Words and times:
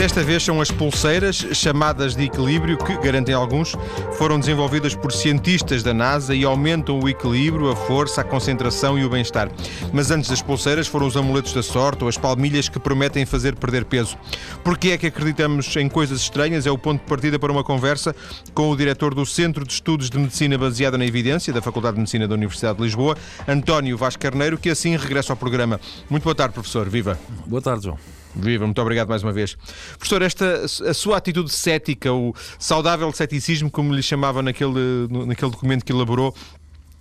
Desta 0.00 0.24
vez 0.24 0.42
são 0.42 0.62
as 0.62 0.70
pulseiras, 0.70 1.36
chamadas 1.52 2.16
de 2.16 2.24
equilíbrio, 2.24 2.78
que, 2.78 2.96
garantem 2.96 3.34
alguns, 3.34 3.76
foram 4.16 4.40
desenvolvidas 4.40 4.94
por 4.94 5.12
cientistas 5.12 5.82
da 5.82 5.92
NASA 5.92 6.34
e 6.34 6.42
aumentam 6.42 6.98
o 6.98 7.06
equilíbrio, 7.06 7.68
a 7.68 7.76
força, 7.76 8.22
a 8.22 8.24
concentração 8.24 8.98
e 8.98 9.04
o 9.04 9.10
bem-estar. 9.10 9.50
Mas 9.92 10.10
antes 10.10 10.30
das 10.30 10.40
pulseiras 10.40 10.86
foram 10.86 11.06
os 11.06 11.18
amuletos 11.18 11.52
da 11.52 11.62
sorte 11.62 12.02
ou 12.02 12.08
as 12.08 12.16
palmilhas 12.16 12.66
que 12.66 12.80
prometem 12.80 13.26
fazer 13.26 13.54
perder 13.56 13.84
peso. 13.84 14.16
Porquê 14.64 14.92
é 14.92 14.98
que 14.98 15.06
acreditamos 15.06 15.76
em 15.76 15.86
coisas 15.86 16.22
estranhas? 16.22 16.66
É 16.66 16.70
o 16.70 16.78
ponto 16.78 17.02
de 17.02 17.06
partida 17.06 17.38
para 17.38 17.52
uma 17.52 17.62
conversa 17.62 18.16
com 18.54 18.70
o 18.70 18.76
diretor 18.76 19.14
do 19.14 19.26
Centro 19.26 19.66
de 19.66 19.74
Estudos 19.74 20.08
de 20.08 20.18
Medicina 20.18 20.56
Baseada 20.56 20.96
na 20.96 21.04
Evidência, 21.04 21.52
da 21.52 21.60
Faculdade 21.60 21.96
de 21.96 22.00
Medicina 22.00 22.26
da 22.26 22.34
Universidade 22.34 22.78
de 22.78 22.84
Lisboa, 22.84 23.18
António 23.46 23.98
Vaz 23.98 24.16
Carneiro, 24.16 24.56
que 24.56 24.70
assim 24.70 24.96
regressa 24.96 25.34
ao 25.34 25.36
programa. 25.36 25.78
Muito 26.08 26.24
boa 26.24 26.34
tarde, 26.34 26.54
professor. 26.54 26.88
Viva. 26.88 27.18
Boa 27.46 27.60
tarde, 27.60 27.84
João. 27.84 28.19
Viva, 28.34 28.64
muito 28.64 28.80
obrigado 28.80 29.08
mais 29.08 29.22
uma 29.22 29.32
vez. 29.32 29.56
Professor, 29.98 30.22
esta, 30.22 30.64
a 30.88 30.94
sua 30.94 31.16
atitude 31.16 31.50
cética, 31.50 32.12
o 32.12 32.34
saudável 32.58 33.10
ceticismo, 33.12 33.70
como 33.70 33.92
lhe 33.92 34.02
chamava 34.02 34.42
naquele, 34.42 35.08
naquele 35.26 35.50
documento 35.50 35.84
que 35.84 35.92
elaborou, 35.92 36.34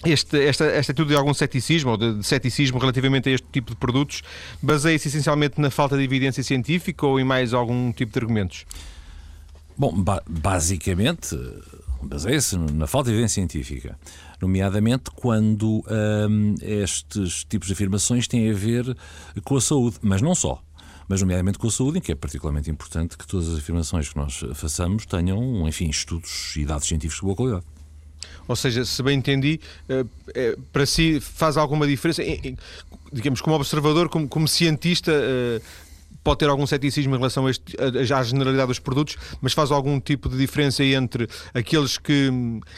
este, 0.05 0.41
esta, 0.41 0.65
esta 0.65 0.91
atitude 0.91 1.09
de 1.09 1.15
algum 1.15 1.33
ceticismo, 1.33 1.91
ou 1.91 1.97
de, 1.97 2.15
de, 2.15 2.25
ceticismo 2.25 2.79
relativamente 2.79 3.29
a 3.29 3.33
este 3.33 3.47
tipo 3.51 3.71
de 3.71 3.77
produtos, 3.77 4.23
baseia-se 4.61 5.09
essencialmente 5.09 5.59
na 5.59 5.69
falta 5.69 5.97
de 5.97 6.03
evidência 6.03 6.41
científica 6.41 7.05
ou 7.05 7.19
em 7.19 7.23
mais 7.23 7.53
algum 7.53 7.91
tipo 7.91 8.13
de 8.13 8.19
argumentos? 8.19 8.65
Bom, 9.77 9.93
ba 10.01 10.23
basicamente, 10.27 11.37
baseia-se 12.01 12.57
na 12.57 12.87
falta 12.87 13.09
de 13.09 13.15
evidência 13.15 13.35
científica, 13.35 13.99
nomeadamente 14.41 15.11
quando 15.15 15.83
hum, 16.29 16.55
estes 16.61 17.43
tipos 17.43 17.67
de 17.67 17.73
afirmações 17.73 18.27
têm 18.27 18.49
a 18.49 18.53
ver 18.53 18.95
com 19.43 19.57
a 19.57 19.61
saúde, 19.61 19.97
mas 20.01 20.21
não 20.21 20.33
só 20.33 20.61
mas 21.09 21.19
nomeadamente 21.21 21.57
com 21.57 21.67
a 21.67 21.71
saúde, 21.71 21.97
em 21.97 22.01
que 22.01 22.11
é 22.11 22.15
particularmente 22.15 22.69
importante 22.69 23.17
que 23.17 23.27
todas 23.27 23.49
as 23.49 23.57
afirmações 23.57 24.07
que 24.07 24.15
nós 24.15 24.41
façamos 24.53 25.07
tenham, 25.07 25.67
enfim, 25.67 25.89
estudos 25.89 26.55
e 26.55 26.63
dados 26.63 26.87
científicos 26.87 27.19
de 27.19 27.25
boa 27.25 27.35
qualidade. 27.35 27.65
Ou 28.47 28.55
seja, 28.55 28.85
se 28.85 29.01
bem 29.01 29.17
entendi, 29.17 29.59
eh, 29.87 30.05
eh, 30.35 30.57
para 30.71 30.85
si 30.85 31.19
faz 31.19 31.57
alguma 31.57 31.87
diferença, 31.87 32.21
digamos, 33.11 33.41
como 33.41 33.55
observador, 33.55 34.07
como, 34.07 34.27
como 34.27 34.47
cientista, 34.47 35.11
eh, 35.11 35.61
pode 36.23 36.39
ter 36.39 36.49
algum 36.49 36.65
ceticismo 36.65 37.15
em 37.15 37.17
relação 37.17 37.47
a 37.47 37.51
este, 37.51 37.75
à 38.13 38.23
generalidade 38.23 38.67
dos 38.67 38.79
produtos, 38.79 39.17
mas 39.41 39.53
faz 39.53 39.71
algum 39.71 39.99
tipo 39.99 40.29
de 40.29 40.37
diferença 40.37 40.83
entre 40.83 41.27
aqueles 41.53 41.97
que, 41.97 42.29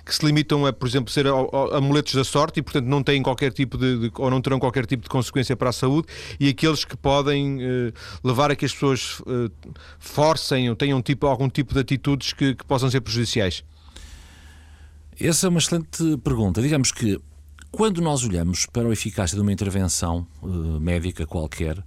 que 0.05 0.15
se 0.15 0.25
limitam 0.25 0.65
a, 0.65 0.73
por 0.73 0.87
exemplo, 0.87 1.11
ser 1.11 1.25
amuletos 1.73 2.13
da 2.13 2.23
sorte 2.23 2.59
e, 2.59 2.63
portanto, 2.63 2.85
não 2.85 3.03
têm 3.03 3.21
qualquer 3.21 3.51
tipo 3.51 3.77
de, 3.77 4.09
de 4.09 4.11
ou 4.15 4.29
não 4.29 4.41
terão 4.41 4.59
qualquer 4.59 4.85
tipo 4.85 5.03
de 5.03 5.09
consequência 5.09 5.55
para 5.55 5.69
a 5.69 5.73
saúde, 5.73 6.07
e 6.39 6.49
aqueles 6.49 6.85
que 6.85 6.95
podem 6.95 7.57
eh, 7.61 7.91
levar 8.23 8.51
a 8.51 8.55
que 8.55 8.65
as 8.65 8.73
pessoas 8.73 9.21
eh, 9.27 9.51
forcem 9.99 10.69
ou 10.69 10.75
tenham 10.75 11.01
tipo, 11.01 11.27
algum 11.27 11.49
tipo 11.49 11.73
de 11.73 11.79
atitudes 11.79 12.33
que, 12.33 12.55
que 12.55 12.65
possam 12.65 12.89
ser 12.89 13.01
prejudiciais? 13.01 13.63
Essa 15.19 15.47
é 15.47 15.49
uma 15.49 15.59
excelente 15.59 16.17
pergunta. 16.23 16.61
Digamos 16.61 16.91
que 16.91 17.19
quando 17.71 18.01
nós 18.01 18.23
olhamos 18.23 18.65
para 18.65 18.87
a 18.87 18.91
eficácia 18.91 19.35
de 19.35 19.41
uma 19.41 19.51
intervenção 19.51 20.27
uh, 20.41 20.79
médica 20.79 21.25
qualquer 21.25 21.77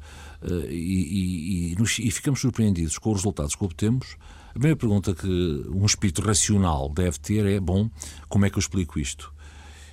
e, 0.68 1.72
e, 1.72 1.76
nos, 1.76 1.98
e, 1.98 2.10
ficamos 2.10 2.40
surpreendidos 2.40 2.98
com 2.98 3.10
os 3.10 3.16
resultados 3.16 3.54
que 3.54 3.64
obtemos, 3.64 4.16
a 4.50 4.52
primeira 4.52 4.76
pergunta 4.76 5.14
que 5.14 5.64
um 5.68 5.84
espírito 5.84 6.22
racional 6.22 6.88
deve 6.88 7.18
ter 7.18 7.44
é: 7.46 7.58
bom, 7.58 7.90
como 8.28 8.46
é 8.46 8.50
que 8.50 8.56
eu 8.56 8.60
explico 8.60 8.98
isto? 8.98 9.34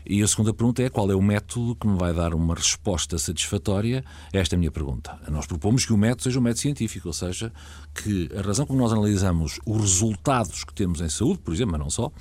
E 0.06 0.22
a 0.24 0.28
segunda 0.28 0.54
pergunta 0.54 0.82
é 0.82 0.90
qual 0.90 1.10
é 1.12 1.16
o 1.16 1.22
método 1.22 1.76
que 1.76 1.88
me 1.88 1.98
vai 1.98 2.14
dar 2.14 2.34
uma 2.34 2.56
resposta 2.56 3.18
satisfatória 3.18 4.04
a 4.34 4.38
esta 4.38 4.58
minha 4.58 4.72
pergunta. 4.72 5.20
Nós 5.30 5.46
propomos 5.46 5.86
que 5.86 5.94
o 5.94 5.98
método 5.98 6.24
seja 6.24 6.40
um 6.40 6.42
método 6.42 6.60
científico, 6.60 7.08
ou 7.08 7.14
seja, 7.14 7.54
que 7.94 8.30
a 8.36 8.42
razão 8.42 8.66
como 8.66 8.80
nós 8.80 8.92
analisamos 8.92 9.60
os 9.66 9.80
resultados 9.80 10.64
que 10.64 10.74
temos 10.74 11.02
em 11.02 11.10
saúde, 11.10 11.40
por 11.40 11.54
exemplo, 11.54 11.74
mas 11.74 11.82
não 11.82 11.90
só, 11.90 12.12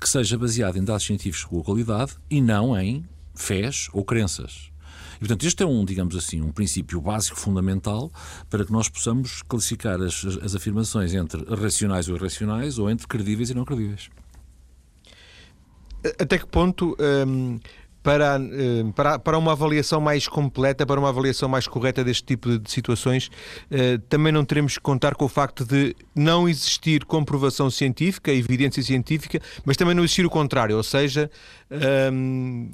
que 0.00 0.08
seja 0.08 0.38
baseado 0.38 0.76
em 0.76 0.84
dados 0.84 1.04
científicos 1.04 1.46
boa 1.50 1.62
qualidade 1.62 2.12
e 2.30 2.40
não 2.40 2.78
em 2.78 3.04
fés 3.34 3.88
ou 3.92 4.02
crenças. 4.02 4.70
E, 5.16 5.18
portanto, 5.20 5.46
este 5.46 5.62
é 5.62 5.66
um, 5.66 5.84
digamos 5.84 6.16
assim, 6.16 6.40
um 6.40 6.52
princípio 6.52 7.00
básico, 7.00 7.38
fundamental, 7.38 8.10
para 8.48 8.64
que 8.64 8.72
nós 8.72 8.88
possamos 8.88 9.42
classificar 9.42 10.00
as, 10.00 10.24
as 10.42 10.54
afirmações 10.54 11.14
entre 11.14 11.44
racionais 11.54 12.08
ou 12.08 12.16
irracionais, 12.16 12.78
ou 12.78 12.90
entre 12.90 13.06
credíveis 13.06 13.50
e 13.50 13.54
não 13.54 13.64
credíveis. 13.64 14.08
Até 16.18 16.38
que 16.38 16.46
ponto 16.46 16.96
hum, 17.26 17.58
para, 18.06 18.38
eh, 18.40 18.84
para, 18.94 19.18
para 19.18 19.36
uma 19.36 19.50
avaliação 19.50 20.00
mais 20.00 20.28
completa, 20.28 20.86
para 20.86 21.00
uma 21.00 21.08
avaliação 21.08 21.48
mais 21.48 21.66
correta 21.66 22.04
deste 22.04 22.22
tipo 22.22 22.56
de 22.56 22.70
situações, 22.70 23.28
eh, 23.68 23.98
também 24.08 24.32
não 24.32 24.44
teremos 24.44 24.74
que 24.74 24.80
contar 24.80 25.16
com 25.16 25.24
o 25.24 25.28
facto 25.28 25.64
de 25.64 25.92
não 26.14 26.48
existir 26.48 27.04
comprovação 27.04 27.68
científica, 27.68 28.32
evidência 28.32 28.80
científica, 28.80 29.40
mas 29.64 29.76
também 29.76 29.92
não 29.92 30.04
existir 30.04 30.24
o 30.24 30.30
contrário, 30.30 30.76
ou 30.76 30.84
seja, 30.84 31.28
hum, 32.12 32.70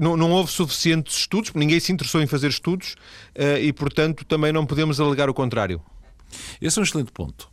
não, 0.00 0.16
não 0.16 0.30
houve 0.30 0.50
suficientes 0.50 1.14
estudos, 1.14 1.52
ninguém 1.52 1.78
se 1.78 1.92
interessou 1.92 2.22
em 2.22 2.26
fazer 2.26 2.48
estudos 2.48 2.94
eh, 3.34 3.60
e, 3.60 3.74
portanto, 3.74 4.24
também 4.24 4.50
não 4.50 4.64
podemos 4.64 4.98
alegar 4.98 5.28
o 5.28 5.34
contrário. 5.34 5.78
Esse 6.58 6.78
é 6.78 6.80
um 6.80 6.84
excelente 6.84 7.12
ponto. 7.12 7.50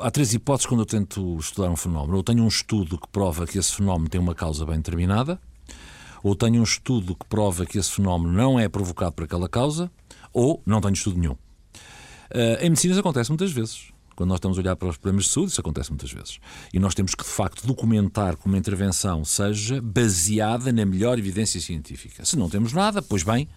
Há 0.00 0.10
três 0.10 0.32
hipóteses 0.34 0.66
quando 0.66 0.80
eu 0.80 0.86
tento 0.86 1.36
estudar 1.38 1.70
um 1.70 1.76
fenómeno. 1.76 2.16
Ou 2.16 2.22
tenho 2.22 2.42
um 2.42 2.48
estudo 2.48 2.98
que 2.98 3.08
prova 3.08 3.46
que 3.46 3.58
esse 3.58 3.74
fenómeno 3.74 4.08
tem 4.08 4.20
uma 4.20 4.34
causa 4.34 4.64
bem 4.64 4.76
determinada, 4.76 5.40
ou 6.22 6.34
tenho 6.34 6.60
um 6.60 6.64
estudo 6.64 7.14
que 7.14 7.24
prova 7.26 7.64
que 7.64 7.78
esse 7.78 7.90
fenómeno 7.90 8.32
não 8.32 8.58
é 8.58 8.68
provocado 8.68 9.12
por 9.12 9.24
aquela 9.24 9.48
causa, 9.48 9.90
ou 10.32 10.62
não 10.66 10.80
tenho 10.80 10.94
estudo 10.94 11.18
nenhum. 11.18 11.32
Uh, 11.32 12.60
em 12.60 12.70
medicina 12.70 12.92
isso 12.92 13.00
acontece 13.00 13.30
muitas 13.30 13.52
vezes. 13.52 13.88
Quando 14.14 14.28
nós 14.28 14.36
estamos 14.36 14.58
a 14.58 14.60
olhar 14.60 14.76
para 14.76 14.88
os 14.88 14.98
problemas 14.98 15.24
de 15.24 15.30
saúde, 15.30 15.50
isso 15.50 15.60
acontece 15.60 15.90
muitas 15.90 16.12
vezes. 16.12 16.38
E 16.74 16.78
nós 16.78 16.94
temos 16.94 17.14
que, 17.14 17.24
de 17.24 17.30
facto, 17.30 17.66
documentar 17.66 18.36
que 18.36 18.44
uma 18.46 18.58
intervenção 18.58 19.24
seja 19.24 19.80
baseada 19.80 20.70
na 20.70 20.84
melhor 20.84 21.18
evidência 21.18 21.58
científica. 21.58 22.22
Se 22.24 22.36
não 22.36 22.50
temos 22.50 22.74
nada, 22.74 23.00
pois 23.00 23.22
bem, 23.22 23.48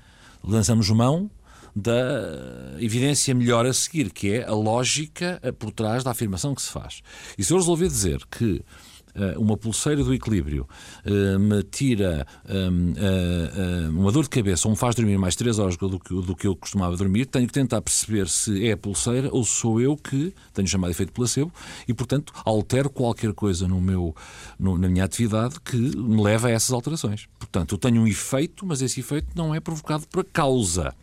lançamos 0.42 0.90
mão 0.90 1.30
da 1.76 2.76
evidência 2.80 3.34
melhor 3.34 3.66
a 3.66 3.74
seguir, 3.74 4.12
que 4.12 4.32
é 4.32 4.44
a 4.46 4.54
lógica 4.54 5.42
por 5.58 5.72
trás 5.72 6.04
da 6.04 6.12
afirmação 6.12 6.54
que 6.54 6.62
se 6.62 6.70
faz. 6.70 7.02
E 7.38 7.44
se 7.44 7.52
eu 7.52 7.58
resolver 7.58 7.88
dizer 7.88 8.22
que 8.30 8.62
eh, 8.62 8.93
uma 9.38 9.56
pulseira 9.56 10.04
do 10.04 10.14
equilíbrio 10.14 10.68
uh, 11.06 11.40
me 11.40 11.64
tira 11.64 12.26
uh, 12.46 13.90
uh, 13.90 14.00
uma 14.00 14.12
dor 14.12 14.24
de 14.24 14.30
cabeça 14.30 14.68
ou 14.68 14.72
me 14.72 14.78
faz 14.78 14.96
dormir 14.96 15.18
mais 15.18 15.36
3 15.36 15.60
horas 15.60 15.78
do 15.78 16.00
que, 16.00 16.36
que 16.36 16.48
eu 16.48 16.56
costumava 16.56 16.96
dormir, 16.98 17.26
tenho 17.26 17.48
que 17.48 17.54
tentar 17.54 17.82
perceber 17.82 18.28
se 18.28 18.68
é 18.68 18.74
a 18.74 18.78
pulseira 18.78 19.30
ou 19.32 19.44
sou 19.44 19.80
eu 19.80 19.96
que 19.96 20.34
tenho 20.54 20.68
chamado 20.68 20.92
efeito 20.92 21.12
placebo 21.12 21.52
e, 21.88 21.94
portanto, 21.94 22.34
altero 22.46 22.90
qualquer 22.90 23.34
coisa 23.34 23.68
no 23.68 23.80
meu, 23.80 24.16
na 24.60 24.90
minha 24.90 25.04
atividade 25.04 25.60
que 25.60 25.78
me 25.78 26.22
leva 26.22 26.48
a 26.48 26.52
essas 26.52 26.72
alterações. 26.72 27.28
Portanto, 27.38 27.76
eu 27.76 27.78
tenho 27.78 28.02
um 28.02 28.08
efeito, 28.08 28.66
mas 28.66 28.82
esse 28.82 29.00
efeito 29.00 29.28
não 29.36 29.54
é 29.54 29.60
provocado 29.60 30.08
por 30.08 30.24
causa. 30.24 30.94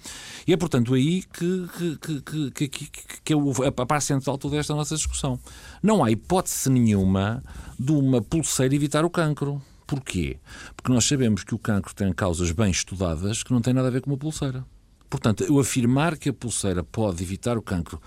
E 0.47 0.53
é, 0.53 0.56
portanto, 0.56 0.94
aí 0.94 1.22
que, 1.22 1.69
que, 1.76 2.20
que, 2.53 2.69
que, 2.69 2.91
que, 3.25 3.32
é 3.32 3.37
a 3.66 3.87
parte 3.87 4.04
central 4.04 4.38
toda 4.38 4.56
esta 4.56 4.75
nossa 4.75 4.97
discussão. 4.97 5.38
Não 5.82 6.03
há 6.03 6.10
hipótese 6.10 6.70
nenhuma 6.70 7.43
de 7.81 7.93
uma 7.93 8.21
pulseira 8.21 8.75
evitar 8.75 9.07
o 9.07 9.11
cancro. 9.11 9.61
Porquê? 9.87 10.37
Porque 10.77 10.93
nós 10.93 11.07
sabemos 11.07 11.43
que 11.43 11.55
o 11.55 11.59
cancro 11.59 11.95
tem 11.95 12.13
causas 12.13 12.53
bem 12.53 12.71
estudadas 12.71 13.43
que 13.43 13.53
não 13.55 13.63
têm 13.63 13.73
nada 13.73 13.89
a 13.89 13.91
ver 13.91 14.03
com 14.03 14.11
uma 14.11 14.19
pulseira. 14.19 14.67
Portanto, 15.09 15.45
eu 15.45 15.59
afirmar 15.59 16.19
que 16.19 16.29
a 16.29 16.33
pulseira 16.33 16.85
pode 16.85 17.23
evitar 17.23 17.57
o 17.57 17.63
cancro 17.63 17.99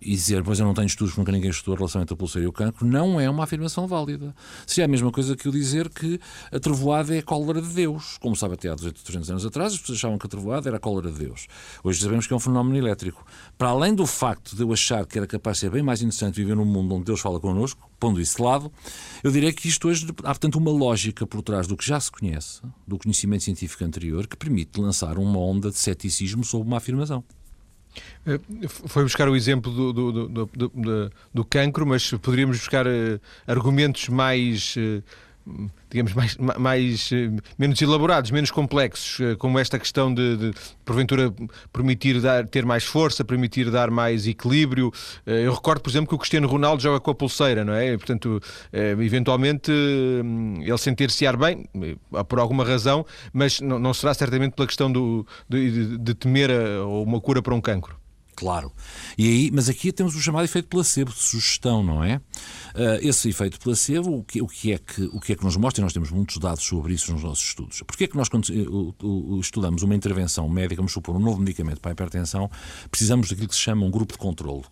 e 0.00 0.10
dizer, 0.10 0.42
pois 0.42 0.58
eu 0.58 0.66
não 0.66 0.74
tenho 0.74 0.86
estudos, 0.86 1.16
nunca 1.16 1.32
ninguém 1.32 1.50
estudou 1.50 1.86
entre 2.00 2.14
a 2.14 2.16
pulseira 2.16 2.44
e 2.44 2.48
o 2.48 2.52
cancro, 2.52 2.86
não 2.86 3.20
é 3.20 3.28
uma 3.28 3.44
afirmação 3.44 3.86
válida. 3.86 4.34
Se 4.66 4.80
é 4.80 4.84
a 4.84 4.88
mesma 4.88 5.10
coisa 5.10 5.36
que 5.36 5.46
eu 5.46 5.52
dizer 5.52 5.88
que 5.88 6.20
a 6.52 6.60
trevoada 6.60 7.14
é 7.14 7.18
a 7.18 7.22
cólera 7.22 7.60
de 7.60 7.68
Deus. 7.68 8.16
Como 8.20 8.36
sabe, 8.36 8.54
até 8.54 8.68
há 8.68 8.74
200, 8.74 9.02
300 9.02 9.30
anos 9.30 9.46
atrás, 9.46 9.72
as 9.72 9.78
pessoas 9.78 9.98
achavam 9.98 10.18
que 10.18 10.26
a 10.26 10.28
trevoada 10.28 10.68
era 10.68 10.76
a 10.76 10.80
cólera 10.80 11.10
de 11.10 11.18
Deus. 11.18 11.46
Hoje 11.82 12.00
sabemos 12.00 12.26
que 12.26 12.32
é 12.32 12.36
um 12.36 12.40
fenómeno 12.40 12.76
elétrico. 12.76 13.24
Para 13.56 13.70
além 13.70 13.94
do 13.94 14.06
facto 14.06 14.54
de 14.54 14.62
eu 14.62 14.72
achar 14.72 15.04
que 15.06 15.18
era 15.18 15.26
capaz 15.26 15.56
de 15.56 15.60
ser 15.62 15.70
bem 15.70 15.82
mais 15.82 16.00
interessante 16.00 16.36
viver 16.36 16.54
num 16.54 16.64
mundo 16.64 16.94
onde 16.94 17.04
Deus 17.04 17.20
fala 17.20 17.40
connosco, 17.40 17.90
pondo 17.98 18.20
isso 18.20 18.36
de 18.36 18.42
lado, 18.42 18.72
eu 19.22 19.30
diria 19.30 19.52
que 19.52 19.68
isto 19.68 19.88
hoje 19.88 20.06
há, 20.22 20.28
portanto, 20.28 20.56
uma 20.56 20.70
lógica 20.70 21.26
por 21.26 21.42
trás 21.42 21.66
do 21.66 21.76
que 21.76 21.84
já 21.84 21.98
se 21.98 22.10
conhece, 22.10 22.60
do 22.86 22.98
conhecimento 22.98 23.42
científico 23.44 23.84
anterior, 23.84 24.26
que 24.26 24.36
permite 24.36 24.80
lançar 24.80 25.18
uma 25.18 25.38
onda 25.38 25.70
de 25.70 25.76
ceticismo 25.76 26.44
sobre 26.44 26.68
uma 26.68 26.76
afirmação. 26.76 27.24
Eh, 28.26 28.38
foi 28.68 29.02
buscar 29.02 29.28
o 29.28 29.36
exemplo 29.36 29.72
do, 29.72 29.92
do, 29.92 30.28
do, 30.28 30.46
do, 30.46 31.12
do 31.34 31.44
cancro, 31.44 31.86
mas 31.86 32.10
poderíamos 32.10 32.58
buscar 32.58 32.86
uh, 32.86 33.20
argumentos 33.46 34.08
mais. 34.08 34.76
Digamos, 35.90 36.12
mais, 36.12 36.36
mais, 36.36 37.10
menos 37.58 37.80
elaborados, 37.80 38.30
menos 38.30 38.50
complexos, 38.50 39.18
como 39.38 39.58
esta 39.58 39.78
questão 39.78 40.12
de, 40.12 40.36
de 40.36 40.50
porventura, 40.84 41.32
permitir 41.72 42.20
dar, 42.20 42.46
ter 42.46 42.64
mais 42.66 42.84
força, 42.84 43.24
permitir 43.24 43.70
dar 43.70 43.90
mais 43.90 44.26
equilíbrio. 44.26 44.92
Eu 45.24 45.52
recordo, 45.52 45.80
por 45.80 45.88
exemplo, 45.88 46.08
que 46.08 46.14
o 46.14 46.18
Cristiano 46.18 46.46
Ronaldo 46.46 46.82
joga 46.82 47.00
com 47.00 47.10
a 47.10 47.14
pulseira, 47.14 47.64
não 47.64 47.72
é? 47.72 47.96
Portanto, 47.96 48.40
eventualmente, 48.72 49.72
ele 49.72 50.78
sentir-se-ar 50.78 51.36
bem, 51.36 51.64
por 52.28 52.38
alguma 52.38 52.64
razão, 52.64 53.06
mas 53.32 53.60
não 53.60 53.94
será 53.94 54.12
certamente 54.12 54.52
pela 54.52 54.66
questão 54.66 54.92
do, 54.92 55.26
de, 55.48 55.96
de 55.96 56.14
temer 56.14 56.50
uma 56.86 57.20
cura 57.20 57.40
para 57.40 57.54
um 57.54 57.60
cancro. 57.60 57.96
Claro. 58.38 58.72
E 59.18 59.26
aí, 59.26 59.50
mas 59.52 59.68
aqui 59.68 59.90
temos 59.90 60.14
o 60.14 60.20
chamado 60.20 60.44
efeito 60.44 60.68
placebo, 60.68 61.10
de 61.10 61.18
sugestão, 61.18 61.82
não 61.82 62.04
é? 62.04 62.18
Uh, 62.72 63.02
esse 63.02 63.28
efeito 63.28 63.58
placebo, 63.58 64.16
o 64.16 64.22
que, 64.22 64.40
o, 64.40 64.46
que 64.46 64.72
é 64.72 64.78
que, 64.78 65.02
o 65.12 65.18
que 65.18 65.32
é 65.32 65.34
que 65.34 65.42
nos 65.42 65.56
mostra, 65.56 65.80
e 65.80 65.82
nós 65.82 65.92
temos 65.92 66.12
muitos 66.12 66.38
dados 66.38 66.62
sobre 66.62 66.94
isso 66.94 67.12
nos 67.12 67.24
nossos 67.24 67.44
estudos. 67.44 67.82
Porquê 67.82 68.04
é 68.04 68.06
que 68.06 68.16
nós, 68.16 68.28
quando 68.28 68.46
estudamos 69.40 69.82
uma 69.82 69.92
intervenção 69.92 70.48
médica, 70.48 70.76
vamos 70.76 70.92
supor, 70.92 71.16
um 71.16 71.18
novo 71.18 71.40
medicamento 71.40 71.80
para 71.80 71.90
a 71.90 71.94
hipertensão, 71.94 72.48
precisamos 72.88 73.28
daquilo 73.28 73.48
que 73.48 73.56
se 73.56 73.60
chama 73.60 73.84
um 73.84 73.90
grupo 73.90 74.12
de 74.12 74.18
controle. 74.20 74.62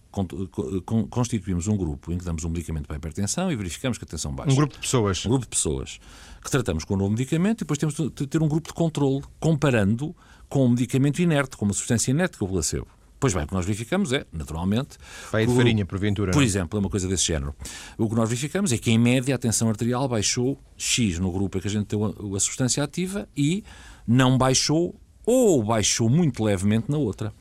Constituímos 1.11 1.67
um 1.67 1.77
grupo 1.77 2.13
em 2.13 2.19
que 2.19 2.25
damos 2.25 2.45
um 2.45 2.49
medicamento 2.49 2.87
para 2.87 2.95
a 2.95 2.99
hipertensão 2.99 3.51
e 3.51 3.57
verificamos 3.57 3.99
que 3.99 4.05
a 4.05 4.07
tensão 4.07 4.33
baixa. 4.33 4.53
Um 4.53 4.55
grupo 4.55 4.75
de 4.75 4.81
pessoas. 4.81 5.27
Um 5.27 5.31
grupo 5.31 5.45
de 5.45 5.51
pessoas 5.51 5.99
que 6.41 6.51
tratamos 6.53 6.85
com 6.85 6.95
o 6.95 6.97
um 6.97 7.01
novo 7.01 7.11
medicamento 7.11 7.59
e 7.59 7.65
depois 7.65 7.81
temos 7.81 7.97
de 7.97 8.27
ter 8.29 8.41
um 8.41 8.47
grupo 8.47 8.69
de 8.69 8.75
controle 8.75 9.25
comparando 9.41 10.15
com 10.49 10.67
um 10.67 10.69
medicamento 10.69 11.21
inerte, 11.21 11.57
com 11.57 11.65
uma 11.65 11.75
substância 11.75 12.13
inerte, 12.13 12.39
que 12.39 12.45
é 12.45 12.47
o 12.47 12.49
placebo. 12.49 12.96
Pois 13.19 13.33
bem, 13.33 13.45
o 13.45 13.47
que 13.47 13.55
nós 13.55 13.65
verificamos 13.65 14.13
é, 14.13 14.27
naturalmente. 14.33 14.99
Vai 15.33 15.47
de 15.47 15.55
farinha, 15.55 15.87
porventura. 15.87 16.33
Por 16.33 16.39
não? 16.39 16.45
exemplo, 16.45 16.79
é 16.79 16.81
uma 16.81 16.91
coisa 16.91 17.09
desse 17.09 17.25
género. 17.25 17.55
O 17.97 18.09
que 18.09 18.15
nós 18.15 18.29
verificamos 18.29 18.73
é 18.73 18.79
que, 18.79 18.91
em 18.91 18.99
média, 18.99 19.35
a 19.35 19.39
tensão 19.39 19.69
arterial 19.69 20.07
baixou 20.09 20.59
X 20.77 21.19
no 21.19 21.33
grupo 21.33 21.57
em 21.57 21.61
que 21.61 21.69
a 21.69 21.71
gente 21.71 21.87
deu 21.87 22.05
a, 22.05 22.37
a 22.37 22.41
substância 22.41 22.85
ativa 22.85 23.29
e 23.37 23.65
não 24.07 24.37
baixou 24.37 24.95
ou 25.25 25.63
baixou 25.63 26.09
muito 26.09 26.45
levemente 26.45 26.91
na 26.91 26.99
outra. 26.99 27.33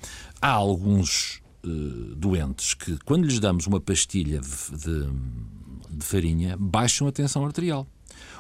Há 0.42 0.50
alguns 0.50 1.42
uh, 1.64 2.16
doentes 2.16 2.74
que, 2.74 2.98
quando 3.06 3.26
lhes 3.26 3.40
damos 3.40 3.68
uma 3.68 3.80
pastilha 3.80 4.40
de, 4.40 4.78
de, 4.78 5.10
de 5.92 6.06
farinha, 6.06 6.56
baixam 6.58 7.08
a 7.08 7.12
tensão 7.12 7.46
arterial 7.46 7.86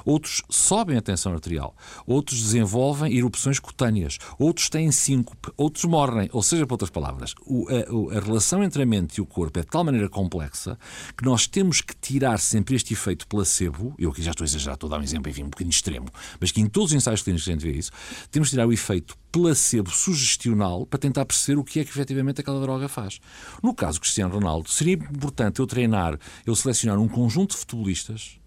outros 0.05 0.41
sobem 0.49 0.97
a 0.97 1.01
tensão 1.01 1.33
arterial, 1.33 1.75
outros 2.05 2.41
desenvolvem 2.41 3.15
erupções 3.15 3.59
cutâneas, 3.59 4.17
outros 4.37 4.69
têm 4.69 4.91
síncope, 4.91 5.51
outros 5.57 5.85
morrem. 5.85 6.29
Ou 6.31 6.43
seja, 6.43 6.65
por 6.65 6.73
outras 6.73 6.89
palavras, 6.89 7.33
a, 7.47 8.17
a, 8.17 8.19
relação 8.19 8.63
entre 8.63 8.83
a 8.83 8.85
mente 8.85 9.17
e 9.17 9.21
o 9.21 9.25
corpo 9.25 9.59
é 9.59 9.61
de 9.61 9.67
tal 9.67 9.83
maneira 9.83 10.09
complexa 10.09 10.77
que 11.17 11.25
nós 11.25 11.47
temos 11.47 11.81
que 11.81 11.95
tirar 11.95 12.39
sempre 12.39 12.75
este 12.75 12.93
efeito 12.93 13.27
placebo. 13.27 13.93
Eu 13.97 14.11
aqui 14.11 14.21
já 14.21 14.31
estou 14.31 14.43
a 14.43 14.47
exagerar, 14.47 14.75
estou 14.75 14.87
a 14.87 14.91
dar 14.91 14.99
um 14.99 15.03
exemplo, 15.03 15.29
enfim, 15.29 15.43
um 15.43 15.49
bocadinho 15.49 15.71
extremo, 15.71 16.07
mas 16.39 16.51
que 16.51 16.61
em 16.61 16.67
todos 16.67 16.91
os 16.91 16.95
ensaios 16.95 17.21
clínicos 17.21 17.47
a 17.47 17.51
gente 17.51 17.61
vê 17.61 17.71
isso, 17.71 17.91
temos 18.31 18.49
que 18.49 18.55
tirar 18.55 18.67
o 18.67 18.73
efeito 18.73 19.15
placebo 19.31 19.89
sugestional 19.89 20.85
para 20.85 20.97
tentar 20.97 21.25
perceber 21.25 21.59
o 21.59 21.63
que 21.63 21.81
é 21.81 21.83
que 21.83 21.89
efetivamente 21.89 22.39
aquela 22.39 22.61
droga 22.61 22.87
faz. 22.87 23.19
No 23.61 23.73
caso 23.73 23.99
Cristiano 23.99 24.33
Ronaldo, 24.33 24.69
seria 24.69 24.93
importante 24.93 25.59
eu 25.59 25.67
treinar, 25.67 26.17
eu 26.45 26.55
selecionar 26.55 26.99
um 26.99 27.07
conjunto 27.07 27.51
de 27.51 27.57
futebolistas 27.57 28.39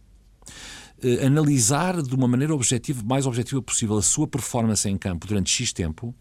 eh, 1.02 1.26
analisar 1.26 2.02
de 2.02 2.14
uma 2.14 2.26
maneira 2.26 2.54
objetiva, 2.54 3.02
mais 3.04 3.26
objetiva 3.26 3.62
possível 3.62 3.96
a 3.96 4.02
sua 4.02 4.26
performance 4.26 4.88
em 4.88 4.96
campo 4.98 5.26
durante 5.26 5.50
X 5.50 5.72
tempo 5.72 6.14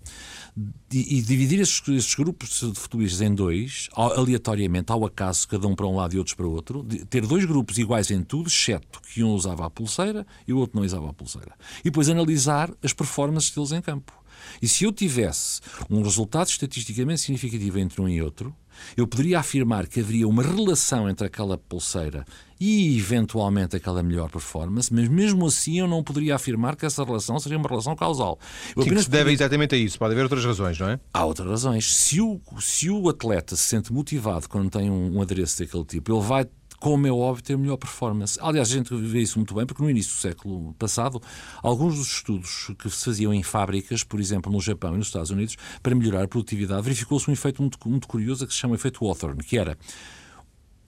e, 0.91 1.18
e 1.18 1.21
dividir 1.21 1.59
esses, 1.59 1.81
esses, 1.88 2.15
grupos 2.15 2.59
de 2.59 2.79
futebolistas 2.79 3.21
em 3.21 3.33
dois, 3.33 3.89
aleatoriamente, 3.94 4.91
ao 4.91 5.06
acaso, 5.06 5.47
cada 5.47 5.68
um 5.68 5.75
para 5.75 5.85
um 5.85 5.95
lado 5.95 6.15
e 6.15 6.18
outros 6.18 6.35
para 6.35 6.47
o 6.47 6.51
outro, 6.51 6.83
ter 7.09 7.25
dois 7.25 7.45
grupos 7.45 7.77
iguais 7.77 8.09
em 8.12 8.24
tudo, 8.24 8.47
exceto 8.47 9.01
que 9.01 9.24
um 9.24 9.31
usava 9.31 9.65
a 9.65 9.69
pulseira 9.69 10.25
e 10.47 10.53
o 10.53 10.57
outro 10.57 10.77
não 10.77 10.85
usava 10.85 11.09
a 11.09 11.13
pulseira. 11.13 11.53
E 11.81 11.85
depois 11.85 12.09
analisar 12.09 12.71
as 12.83 12.94
performances 12.94 13.51
deles 13.51 13.71
em 13.71 13.81
campo. 13.81 14.13
E 14.61 14.67
se 14.67 14.83
eu 14.83 14.91
tivesse 14.91 15.61
um 15.89 16.01
resultado 16.01 16.47
estatisticamente 16.47 17.21
significativo 17.21 17.79
entre 17.79 18.01
um 18.01 18.09
e 18.09 18.21
outro, 18.21 18.55
eu 18.95 19.07
poderia 19.07 19.39
afirmar 19.39 19.87
que 19.87 19.99
haveria 19.99 20.27
uma 20.27 20.43
relação 20.43 21.09
entre 21.09 21.27
aquela 21.27 21.57
pulseira 21.57 22.25
e, 22.59 22.97
eventualmente, 22.97 23.75
aquela 23.75 24.01
melhor 24.01 24.29
performance, 24.29 24.91
mas 24.91 25.07
mesmo 25.07 25.45
assim 25.45 25.79
eu 25.79 25.87
não 25.87 26.03
poderia 26.03 26.35
afirmar 26.35 26.75
que 26.75 26.85
essa 26.85 27.03
relação 27.03 27.39
seria 27.39 27.57
uma 27.57 27.67
relação 27.67 27.95
causal. 27.95 28.39
Eu 28.75 28.83
Sim, 28.83 28.89
que 28.89 29.03
se 29.03 29.09
deve 29.09 29.31
exatamente 29.31 29.75
a 29.75 29.77
isso. 29.77 29.99
Pode 29.99 30.13
haver 30.13 30.23
outras 30.23 30.43
razões, 30.43 30.79
não 30.79 30.89
é? 30.89 30.99
Há 31.13 31.25
outras 31.25 31.47
razões. 31.47 31.93
Se 31.93 32.19
o, 32.19 32.41
se 32.59 32.89
o 32.89 33.07
atleta 33.09 33.55
se 33.55 33.63
sente 33.63 33.93
motivado 33.93 34.49
quando 34.49 34.69
tem 34.69 34.89
um, 34.89 35.17
um 35.17 35.21
adereço 35.21 35.59
daquele 35.59 35.85
tipo, 35.85 36.11
ele 36.11 36.25
vai 36.25 36.47
como 36.79 37.07
é 37.07 37.12
óbvio, 37.12 37.44
ter 37.44 37.57
melhor 37.57 37.77
performance. 37.77 38.38
Aliás, 38.41 38.69
a 38.69 38.74
gente 38.74 38.95
vê 38.95 39.21
isso 39.21 39.38
muito 39.39 39.53
bem, 39.53 39.65
porque 39.65 39.81
no 39.81 39.89
início 39.89 40.15
do 40.15 40.19
século 40.19 40.74
passado, 40.75 41.21
alguns 41.62 41.95
dos 41.95 42.07
estudos 42.07 42.71
que 42.77 42.89
se 42.89 43.06
faziam 43.06 43.33
em 43.33 43.44
fábricas, 43.44 44.03
por 44.03 44.19
exemplo, 44.19 44.51
no 44.51 44.62
Japão 44.62 44.94
e 44.94 44.97
nos 44.97 45.07
Estados 45.07 45.31
Unidos, 45.31 45.57
para 45.81 45.95
melhorar 45.95 46.24
a 46.24 46.27
produtividade, 46.27 46.81
verificou-se 46.83 47.29
um 47.29 47.33
efeito 47.33 47.62
muito, 47.62 47.77
muito 47.89 48.07
curioso 48.07 48.45
que 48.45 48.53
se 48.53 48.59
chama 48.59 48.75
efeito 48.75 49.06
Hawthorne, 49.06 49.44
que 49.44 49.57
era 49.57 49.77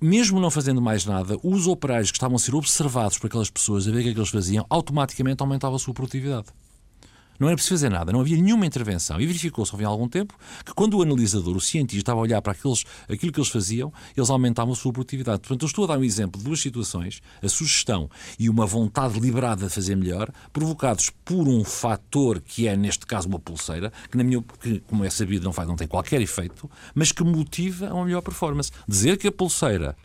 mesmo 0.02 0.40
não 0.40 0.50
fazendo 0.50 0.82
mais 0.82 1.06
nada, 1.06 1.38
os 1.44 1.68
operários 1.68 2.10
que 2.10 2.18
estavam 2.18 2.38
a 2.38 2.40
ser 2.40 2.56
observados 2.56 3.18
por 3.18 3.28
aquelas 3.28 3.50
pessoas 3.50 3.88
a 3.88 3.92
ver 3.92 4.00
o 4.00 4.04
que 4.04 4.10
é 4.10 4.14
que 4.14 4.20
eles 4.20 4.30
faziam, 4.30 4.66
automaticamente 4.70 5.42
aumentava 5.42 5.76
a 5.76 5.80
sua 5.80 5.94
produtividade. 5.94 6.48
Não 7.40 7.48
era 7.48 7.56
preciso 7.56 7.76
fazer 7.76 7.90
nada, 7.90 8.12
não 8.12 8.20
havia 8.20 8.36
nenhuma 8.36 8.66
intervenção. 8.66 9.20
E 9.20 9.26
verificou-se, 9.26 9.72
houve 9.72 9.86
algum 9.86 10.08
tempo, 10.10 10.36
que 10.66 10.74
quando 10.74 10.98
o 10.98 11.02
analisador, 11.02 11.56
o 11.56 11.62
cientista, 11.62 12.02
estava 12.02 12.20
a 12.20 12.24
olhar 12.24 12.42
para 12.42 12.52
aqueles, 12.52 12.84
aquilo 13.08 13.32
que 13.32 13.40
eles 13.40 13.50
faziam, 13.50 13.94
eles 14.16 14.30
aumentavam 14.30 14.74
a 14.74 14.76
sua 14.76 14.92
produtividade. 14.92 15.40
Portanto, 15.40 15.62
eu 15.62 15.68
estou 15.68 15.86
a 15.86 15.88
dar 15.88 16.00
um 16.00 16.04
exemplo 16.04 16.38
de 16.38 16.46
duas 16.46 16.60
situações, 16.60 17.22
a 17.42 17.48
sugestão 17.48 18.10
e 18.38 18.50
uma 18.50 18.66
vontade 18.66 19.14
deliberada 19.14 19.68
de 19.68 19.74
fazer 19.74 19.96
melhor, 19.96 20.30
provocados 20.52 21.10
por 21.24 21.48
um 21.48 21.64
fator 21.64 22.42
que 22.42 22.68
é, 22.68 22.76
neste 22.76 23.06
caso, 23.06 23.30
uma 23.30 23.40
pulseira, 23.40 23.92
que, 24.12 24.18
na 24.18 24.24
minha, 24.24 24.44
que 24.60 24.82
como 24.82 25.06
é 25.06 25.10
sabido, 25.10 25.46
não, 25.46 25.54
faz, 25.54 25.68
não 25.68 25.76
tem 25.76 25.88
qualquer 25.88 26.22
efeito, 26.22 26.70
mas 26.94 27.12
que 27.12 27.24
motiva 27.24 27.88
a 27.88 27.94
uma 27.94 28.06
melhor 28.06 28.22
performance. 28.22 28.72
Dizer 28.88 29.18
que 29.18 29.28
a 29.28 29.32
pulseira 29.32 29.96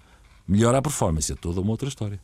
melhora 0.46 0.78
a 0.78 0.82
performance 0.82 1.32
é 1.32 1.34
toda 1.34 1.60
uma 1.60 1.70
outra 1.70 1.88
história. 1.88 2.20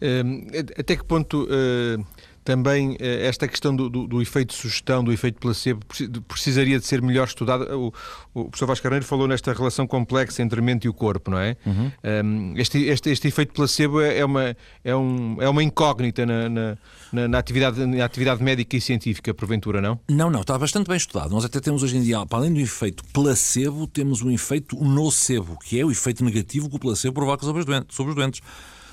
Uh, 0.00 0.48
até 0.78 0.96
que 0.96 1.04
ponto 1.04 1.44
uh, 1.44 2.06
também 2.44 2.96
eh, 2.98 3.26
esta 3.26 3.46
questão 3.46 3.74
do, 3.74 3.88
do, 3.88 4.06
do, 4.06 4.22
efeito 4.22 4.50
de 4.50 4.54
sugestão, 4.54 5.04
do 5.04 5.12
efeito 5.12 5.38
placebo, 5.38 5.80
precisaria 6.26 6.78
de 6.78 6.86
ser 6.86 7.02
melhor 7.02 7.26
estudada. 7.26 7.76
O, 7.76 7.92
o 8.34 8.44
professor 8.44 8.66
Vasco 8.66 8.82
Carneiro 8.82 9.04
falou 9.04 9.28
nesta 9.28 9.52
relação 9.52 9.86
complexa 9.86 10.42
entre 10.42 10.60
a 10.60 10.62
mente 10.62 10.84
e 10.84 10.88
o 10.88 10.94
corpo, 10.94 11.30
não 11.30 11.38
é? 11.38 11.56
Uhum. 11.66 11.92
Um, 12.24 12.54
este, 12.56 12.78
este, 12.84 13.10
este, 13.10 13.28
efeito 13.28 13.52
placebo 13.52 14.00
é, 14.00 14.18
é 14.18 14.24
uma, 14.24 14.56
é, 14.84 14.96
um, 14.96 15.36
é 15.40 15.48
uma 15.48 15.62
incógnita 15.62 16.24
na, 16.24 16.48
na, 16.48 16.78
na, 17.12 17.28
na, 17.28 17.38
atividade, 17.38 17.84
na 17.84 18.04
atividade 18.04 18.42
médica 18.42 18.76
e 18.76 18.80
científica, 18.80 19.34
porventura, 19.34 19.80
não? 19.80 20.00
Não, 20.08 20.30
não, 20.30 20.40
está 20.40 20.58
bastante 20.58 20.88
bem 20.88 20.96
estudado. 20.96 21.30
Nós 21.30 21.44
até 21.44 21.60
temos 21.60 21.82
hoje 21.82 21.96
em 21.96 22.02
dia, 22.02 22.24
para 22.26 22.38
além 22.38 22.52
do 22.52 22.60
efeito 22.60 23.04
placebo, 23.12 23.86
temos 23.86 24.22
um 24.22 24.30
efeito 24.30 24.82
nocebo, 24.82 25.58
que 25.58 25.78
é 25.78 25.84
o 25.84 25.90
efeito 25.90 26.24
negativo 26.24 26.68
que 26.70 26.76
o 26.76 26.78
placebo 26.78 27.14
provoca 27.14 27.44
sobre 27.44 27.60
os 27.60 27.66
doentes. 27.66 27.94
Sobre 27.94 28.10
os 28.10 28.16
doentes. 28.16 28.40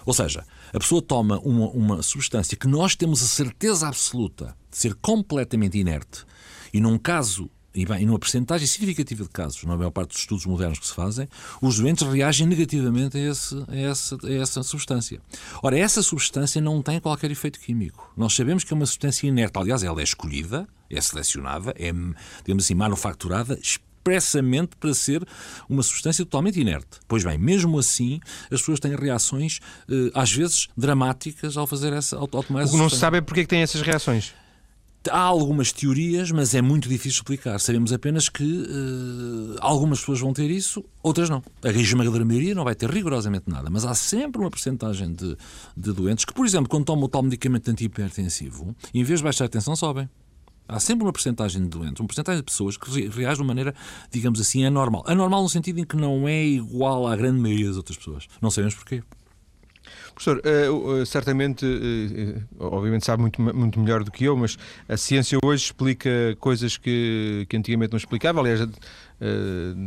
Ou 0.08 0.14
seja, 0.14 0.46
a 0.74 0.80
pessoa 0.80 1.02
toma 1.02 1.38
uma, 1.40 1.68
uma 1.68 2.02
substância 2.02 2.56
que 2.56 2.66
nós 2.66 2.96
temos 2.96 3.22
a 3.22 3.28
certeza 3.28 3.90
absoluta 3.90 4.56
de 4.72 4.78
ser 4.78 4.96
completamente 4.96 5.78
inerte, 5.78 6.26
e 6.74 6.80
num 6.80 6.98
caso 6.98 7.52
e, 7.76 7.86
bem, 7.86 8.06
numa 8.06 8.18
percentagem 8.18 8.66
significativa 8.66 9.24
de 9.24 9.30
casos, 9.30 9.64
na 9.66 9.76
maior 9.76 9.92
parte 9.92 10.12
dos 10.12 10.20
estudos 10.20 10.46
modernos 10.46 10.80
que 10.80 10.88
se 10.88 10.94
fazem, 10.94 11.28
os 11.62 11.78
doentes 11.78 12.08
reagem 12.08 12.48
negativamente 12.48 13.18
a, 13.18 13.20
esse, 13.20 13.56
a, 13.68 13.76
essa, 13.76 14.18
a, 14.24 14.32
essa, 14.32 14.64
substância. 14.64 15.22
Ora, 15.62 15.78
essa 15.78 16.02
substância 16.02 16.60
não 16.60 16.82
tem 16.82 17.00
qualquer 17.00 17.30
efeito 17.30 17.60
químico. 17.60 18.12
Nós 18.18 18.34
sabemos 18.34 18.64
que 18.64 18.74
é 18.74 18.76
uma 18.76 18.86
substância 18.86 19.28
inerte. 19.28 19.60
Aliás, 19.60 19.84
ela 19.84 20.00
é 20.00 20.04
escolhida, 20.04 20.68
é 20.90 21.00
selecionada, 21.00 21.72
é, 21.78 21.92
digamos 22.44 22.64
assim, 22.64 22.74
manufaturada 22.74 23.60
expressamente 24.08 24.76
para 24.78 24.94
ser 24.94 25.26
uma 25.70 25.84
substância 25.84 26.24
totalmente 26.24 26.60
inerte. 26.60 27.00
Pois 27.08 27.24
bem, 27.24 27.38
mesmo 27.38 27.78
assim, 27.78 28.20
as 28.52 28.60
pessoas 28.60 28.80
têm 28.80 28.96
reações, 28.96 29.60
eh, 29.90 30.12
às 30.14 30.32
vezes, 30.32 30.68
dramáticas 30.78 31.58
ao 31.58 31.68
fazer 31.68 31.94
essa, 31.94 32.18
ao, 32.18 32.28
tomar 32.28 32.62
essa 32.62 32.72
O 32.72 32.76
que 32.76 32.78
não 32.78 32.90
se 32.90 32.98
sabe 32.98 33.18
é 33.18 33.22
porque 33.22 33.42
é 33.42 33.44
que 33.44 33.50
têm 33.50 33.62
essas 33.62 33.82
reações. 33.82 34.34
Há 35.10 35.20
algumas 35.20 35.72
teorias, 35.72 36.32
mas 36.32 36.54
é 36.54 36.62
muito 36.62 36.90
difícil 36.90 37.20
explicar. 37.20 37.60
Sabemos 37.60 37.94
apenas 37.94 38.28
que 38.28 38.44
uh, 38.44 39.56
algumas 39.62 40.00
pessoas 40.00 40.20
vão 40.20 40.34
ter 40.34 40.52
isso, 40.52 40.84
outras 41.02 41.30
não. 41.30 41.42
A 41.64 41.70
esmagadora 41.70 42.26
maioria 42.26 42.54
não 42.54 42.66
vai 42.66 42.76
ter 42.76 42.90
rigorosamente 42.90 43.46
nada, 43.48 43.70
mas 43.70 43.86
há 43.86 43.96
sempre 43.96 44.42
uma 44.42 44.50
porcentagem 44.50 45.14
de, 45.14 45.38
de 45.78 45.94
doentes 45.94 46.26
que, 46.26 46.34
por 46.34 46.46
exemplo, 46.46 46.68
quando 46.68 46.84
tomam 46.84 47.06
o 47.06 47.08
tal 47.08 47.24
medicamento 47.24 47.72
antihipertensivo, 47.72 48.76
em 48.94 49.04
vez 49.04 49.20
de 49.20 49.24
baixar 49.24 49.46
a 49.46 49.50
tensão, 49.50 49.78
sobem. 49.78 50.10
Há 50.68 50.80
sempre 50.80 51.06
uma 51.06 51.14
porcentagem 51.14 51.62
de 51.62 51.70
doentes, 51.70 52.00
uma 52.00 52.08
porcentagem 52.08 52.42
de 52.42 52.46
pessoas 52.46 52.76
que 52.76 53.08
reagem 53.08 53.36
de 53.36 53.42
uma 53.42 53.48
maneira, 53.48 53.74
digamos 54.12 54.40
assim, 54.42 54.66
anormal. 54.66 55.04
Anormal 55.08 55.44
no 55.44 55.50
sentido 55.50 55.80
em 55.80 55.86
que 55.86 55.96
não 55.96 56.28
é 56.28 56.46
igual 56.46 57.08
à 57.08 57.16
grande 57.16 57.40
maioria 57.40 57.68
das 57.68 57.78
outras 57.78 57.98
pessoas. 57.98 58.28
Não 58.42 58.52
sabemos 58.52 58.76
porquê. 58.76 59.02
Professor, 60.18 60.42
uh, 60.44 60.74
uh, 60.74 61.06
certamente, 61.06 61.64
uh, 61.64 62.44
obviamente 62.60 63.06
sabe 63.06 63.22
muito, 63.22 63.40
muito 63.40 63.80
melhor 63.80 64.04
do 64.04 64.10
que 64.10 64.24
eu, 64.24 64.36
mas 64.36 64.58
a 64.90 64.98
ciência 64.98 65.38
hoje 65.44 65.66
explica 65.66 66.36
coisas 66.40 66.76
que, 66.76 67.46
que 67.48 67.56
antigamente 67.56 67.92
não 67.92 67.98
explicava. 67.98 68.40
Aliás, 68.40 68.68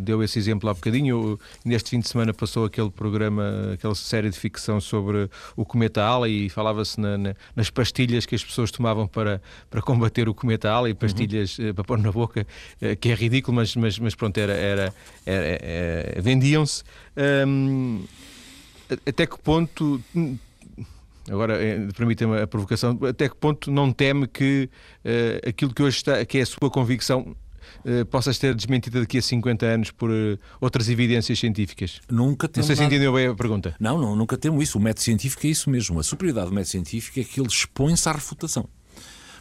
deu 0.05 0.23
esse 0.23 0.39
exemplo 0.39 0.69
há 0.71 0.75
bocadinho. 0.75 1.39
Neste 1.65 1.91
fim 1.91 1.99
de 1.99 2.09
semana 2.09 2.33
passou 2.33 2.65
aquele 2.65 2.91
programa, 2.91 3.73
aquela 3.75 3.95
série 3.95 4.31
de 4.31 4.39
ficção 4.39 4.81
sobre 4.81 5.29
o 5.57 5.65
cometa 5.65 6.01
Halley 6.01 6.47
e 6.47 6.49
falava-se 6.49 7.01
na, 7.01 7.19
na, 7.19 7.35
nas 7.55 7.69
pastilhas 7.71 8.25
que 8.25 8.35
as 8.35 8.45
pessoas 8.45 8.71
tomavam 8.71 9.09
para, 9.09 9.41
para 9.69 9.83
combater 9.83 10.29
o 10.29 10.35
cometa 10.35 10.69
Halley, 10.69 10.95
pastilhas 10.95 11.59
uhum. 11.59 11.75
para 11.75 11.85
pôr 11.85 11.99
na 11.99 12.13
boca, 12.13 12.47
que 13.01 13.09
é 13.09 13.15
ridículo, 13.15 13.57
mas, 13.57 13.75
mas, 13.75 13.99
mas 13.99 14.15
pronto, 14.15 14.39
era, 14.39 14.53
era, 14.53 14.95
era, 15.27 15.59
era 15.65 16.23
vendiam-se. 16.23 16.85
Um, 17.47 18.05
até 19.07 19.27
que 19.27 19.39
ponto 19.39 20.01
agora 21.29 21.63
eh, 21.63 21.89
permita-me 21.97 22.41
a 22.41 22.47
provocação, 22.47 22.99
até 23.09 23.29
que 23.29 23.37
ponto 23.37 23.71
não 23.71 23.93
teme 23.93 24.27
que 24.27 24.69
uh, 25.05 25.49
aquilo 25.49 25.73
que 25.73 25.83
hoje 25.83 25.99
está, 25.99 26.25
que 26.25 26.39
é 26.39 26.43
a 26.43 26.47
sua 26.47 26.71
convicção, 26.71 27.37
uh, 27.85 28.07
possas 28.07 28.39
ter 28.39 28.55
desmentida 28.55 29.01
daqui 29.01 29.19
a 29.19 29.23
50 29.23 29.67
anos 29.67 29.91
por 29.91 30.11
uh, 30.11 30.39
outras 30.61 30.89
evidências 30.89 31.39
científicas? 31.39 32.01
Nunca 32.11 32.49
temos. 32.49 32.69
Não 32.69 32.77
sei 32.77 32.83
se 32.83 32.87
entendeu 32.87 33.13
bem 33.13 33.29
a 33.29 33.35
pergunta. 33.35 33.75
Não, 33.79 33.99
não, 33.99 34.17
nunca 34.17 34.37
temos 34.37 34.63
isso. 34.63 34.79
O 34.79 34.81
método 34.81 35.03
científico 35.03 35.47
é 35.47 35.51
isso 35.51 35.71
mesmo. 35.71 36.01
A 36.01 36.03
superioridade 36.03 36.49
do 36.49 36.55
método 36.55 36.71
científico 36.71 37.21
é 37.21 37.25
que 37.25 37.41
ele 37.41 37.49
expõe-se 37.49 38.09
à 38.09 38.13
refutação. 38.13 38.69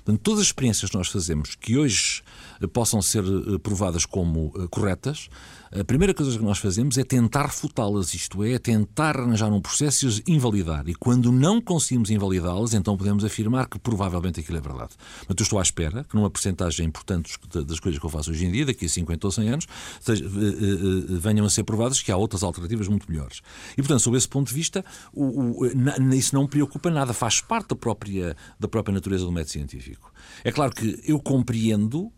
Portanto, 0.04 0.22
todas 0.22 0.42
as 0.42 0.48
experiências 0.48 0.90
que 0.90 0.98
nós 0.98 1.10
fazemos 1.10 1.56
que 1.56 1.78
hoje 1.78 2.24
possam 2.72 3.02
ser 3.02 3.24
provadas 3.62 4.06
como 4.06 4.50
corretas, 4.70 5.30
a 5.72 5.84
primeira 5.84 6.16
coisa 6.16 6.36
que 6.36 6.44
nós 6.44 6.58
fazemos 6.58 6.98
é 6.98 7.04
tentar 7.04 7.46
refutá-las, 7.46 8.16
isto 8.16 8.44
é, 8.44 8.58
tentar 8.58 9.18
arranjar 9.18 9.52
um 9.52 9.62
processo 9.62 10.06
e 10.06 10.08
as 10.08 10.22
invalidar. 10.28 10.88
E 10.90 10.96
quando 10.96 11.32
não 11.32 11.62
conseguimos 11.62 12.10
invalidá-las, 12.10 12.74
então 12.74 12.98
podemos 12.98 13.24
afirmar 13.24 13.68
que 13.68 13.78
provavelmente 13.78 14.40
aquilo 14.40 14.58
é 14.58 14.62
verdade. 14.62 14.96
Mas 15.28 15.36
eu 15.38 15.44
estou 15.44 15.60
à 15.60 15.62
espera 15.62 16.04
que 16.04 16.16
numa 16.16 16.30
porcentagem 16.30 16.88
importante 16.88 17.38
das 17.54 17.80
coisas 17.80 18.00
que 18.00 18.06
eu 18.06 18.10
faço 18.10 18.32
hoje 18.32 18.46
em 18.46 18.52
dia, 18.52 18.66
daqui 18.66 18.86
a 18.86 18.90
50 18.90 19.28
ou 19.28 19.32
100 19.32 19.50
anos, 19.50 19.68
eh, 20.08 20.12
eh, 20.12 20.16
eh, 20.16 21.18
venham 21.20 21.46
a 21.46 21.50
ser 21.50 21.64
provadas 21.64 22.02
que 22.02 22.12
há 22.12 22.18
outras 22.18 22.42
alternativas 22.42 22.88
muito 22.88 23.10
melhores. 23.10 23.42
E, 23.74 23.76
portanto, 23.76 24.00
sob 24.00 24.18
esse 24.18 24.28
ponto 24.28 24.48
de 24.48 24.56
vista, 24.56 24.84
o, 25.14 25.62
o, 25.62 26.14
isso 26.16 26.34
não 26.34 26.44
me 26.44 26.50
preocupa 26.50 26.90
nada, 26.90 27.14
faz 27.14 27.42
parte 27.42 27.70
da 27.70 27.76
própria, 27.76 28.36
da 28.60 28.68
própria 28.68 28.94
natureza 28.94 29.24
do 29.24 29.32
método 29.32 29.52
científico. 29.52 30.12
É 30.44 30.52
claro 30.52 30.74
que 30.74 31.00
eu 31.06 31.20
compreendo 31.20 32.12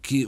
que 0.00 0.26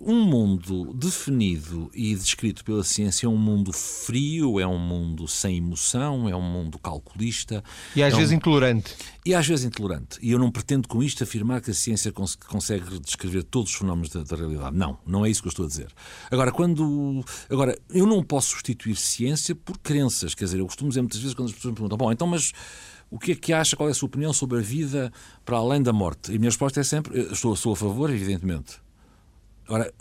um 0.00 0.24
mundo 0.24 0.94
definido 0.94 1.90
e 1.94 2.14
descrito 2.18 2.64
pela 2.64 2.84
ciência 2.84 3.26
é 3.26 3.28
um 3.28 3.36
mundo 3.36 3.72
frio, 3.72 4.60
é 4.60 4.66
um 4.66 4.78
mundo 4.78 5.26
sem 5.26 5.56
emoção, 5.56 6.28
é 6.28 6.34
um 6.36 6.42
mundo 6.42 6.78
calculista. 6.78 7.62
E 7.94 8.02
às 8.02 8.12
é 8.12 8.16
vezes 8.16 8.32
um... 8.32 8.36
intolerante. 8.36 8.94
E 9.24 9.34
às 9.34 9.46
vezes 9.46 9.64
intolerante. 9.64 10.18
E 10.20 10.30
eu 10.30 10.38
não 10.38 10.50
pretendo 10.50 10.88
com 10.88 11.02
isto 11.02 11.22
afirmar 11.22 11.60
que 11.60 11.70
a 11.70 11.74
ciência 11.74 12.12
cons 12.12 12.34
consegue 12.34 12.98
descrever 13.00 13.42
todos 13.42 13.70
os 13.72 13.76
fenómenos 13.76 14.10
da, 14.10 14.22
da, 14.22 14.36
realidade. 14.36 14.76
Não, 14.76 14.98
não 15.06 15.24
é 15.24 15.30
isso 15.30 15.42
que 15.42 15.48
eu 15.48 15.50
estou 15.50 15.64
a 15.64 15.68
dizer. 15.68 15.88
Agora, 16.30 16.50
quando. 16.52 17.24
Agora, 17.50 17.78
eu 17.90 18.06
não 18.06 18.22
posso 18.22 18.50
substituir 18.50 18.96
ciência 18.96 19.54
por 19.54 19.78
crenças. 19.78 20.34
Quer 20.34 20.44
dizer, 20.44 20.60
eu 20.60 20.66
costumo 20.66 20.88
dizer 20.88 21.02
muitas 21.02 21.20
vezes 21.20 21.34
quando 21.34 21.48
as 21.48 21.54
pessoas 21.54 21.72
me 21.72 21.76
perguntam: 21.76 21.98
bom, 21.98 22.12
então, 22.12 22.26
mas 22.26 22.52
o 23.10 23.18
que 23.18 23.32
é 23.32 23.34
que 23.34 23.52
acha, 23.52 23.76
qual 23.76 23.88
é 23.88 23.92
a 23.92 23.94
sua 23.94 24.06
opinião 24.06 24.32
sobre 24.32 24.58
a 24.58 24.60
vida 24.60 25.12
para 25.44 25.56
além 25.56 25.82
da 25.82 25.92
morte? 25.92 26.30
E 26.30 26.36
a 26.36 26.38
minha 26.38 26.50
resposta 26.50 26.80
é 26.80 26.84
sempre: 26.84 27.20
estou, 27.32 27.56
sou 27.56 27.72
a 27.72 27.76
favor, 27.76 28.10
evidentemente. 28.10 28.80
Agora, 29.66 29.92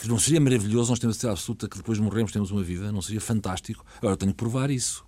que 0.00 0.08
não 0.08 0.18
seria 0.18 0.40
maravilhoso 0.40 0.90
nós 0.90 0.98
termos 0.98 1.16
a 1.16 1.20
certeza 1.20 1.32
absoluta 1.32 1.68
que 1.68 1.76
depois 1.76 1.98
de 1.98 2.04
morrermos 2.04 2.32
temos 2.32 2.50
uma 2.50 2.62
vida? 2.62 2.90
Não 2.90 3.02
seria 3.02 3.20
fantástico? 3.20 3.84
Agora, 3.98 4.14
eu 4.14 4.16
tenho 4.16 4.32
que 4.32 4.38
provar 4.38 4.70
isso. 4.70 5.04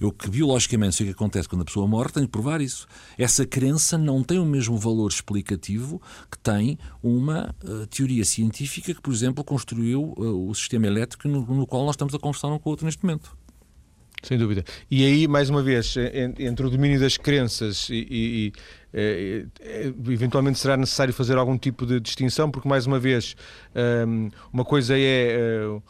Eu 0.00 0.10
que 0.10 0.28
biologicamente 0.28 0.96
sei 0.96 1.06
o 1.06 1.08
que 1.10 1.14
acontece 1.14 1.48
quando 1.48 1.62
a 1.62 1.64
pessoa 1.64 1.86
morre, 1.86 2.10
tenho 2.10 2.26
que 2.26 2.32
provar 2.32 2.60
isso. 2.60 2.86
Essa 3.16 3.46
crença 3.46 3.96
não 3.96 4.22
tem 4.22 4.38
o 4.38 4.44
mesmo 4.44 4.76
valor 4.76 5.08
explicativo 5.08 6.00
que 6.30 6.38
tem 6.38 6.78
uma 7.02 7.54
uh, 7.62 7.86
teoria 7.86 8.24
científica 8.24 8.92
que, 8.92 9.00
por 9.00 9.12
exemplo, 9.12 9.44
construiu 9.44 10.14
uh, 10.16 10.50
o 10.50 10.54
sistema 10.54 10.86
elétrico 10.86 11.28
no, 11.28 11.46
no, 11.46 11.66
qual 11.66 11.84
nós 11.84 11.94
estamos 11.94 12.14
a 12.14 12.18
conversar 12.18 12.48
um 12.48 12.58
com 12.58 12.70
o 12.70 12.72
outro 12.72 12.84
neste 12.84 13.04
momento. 13.04 13.36
Sem 14.26 14.38
dúvida. 14.38 14.64
E 14.90 15.04
aí, 15.04 15.28
mais 15.28 15.50
uma 15.50 15.62
vez, 15.62 15.94
entre 16.38 16.66
o 16.66 16.70
domínio 16.70 16.98
das 16.98 17.16
crenças 17.16 17.88
e, 17.90 18.06
e, 18.10 18.46
e 18.46 18.52
eh, 18.94 19.92
eventualmente 20.08 20.58
será 20.58 20.76
necessário 20.76 21.12
fazer 21.12 21.36
algum 21.36 21.58
tipo 21.58 21.84
de 21.84 22.00
distinção, 22.00 22.50
porque, 22.50 22.68
mais 22.68 22.86
uma 22.86 22.98
vez, 22.98 23.34
ehm, 23.74 24.30
uma 24.52 24.64
coisa 24.64 24.96
é 24.96 25.36
eh, 25.36 25.80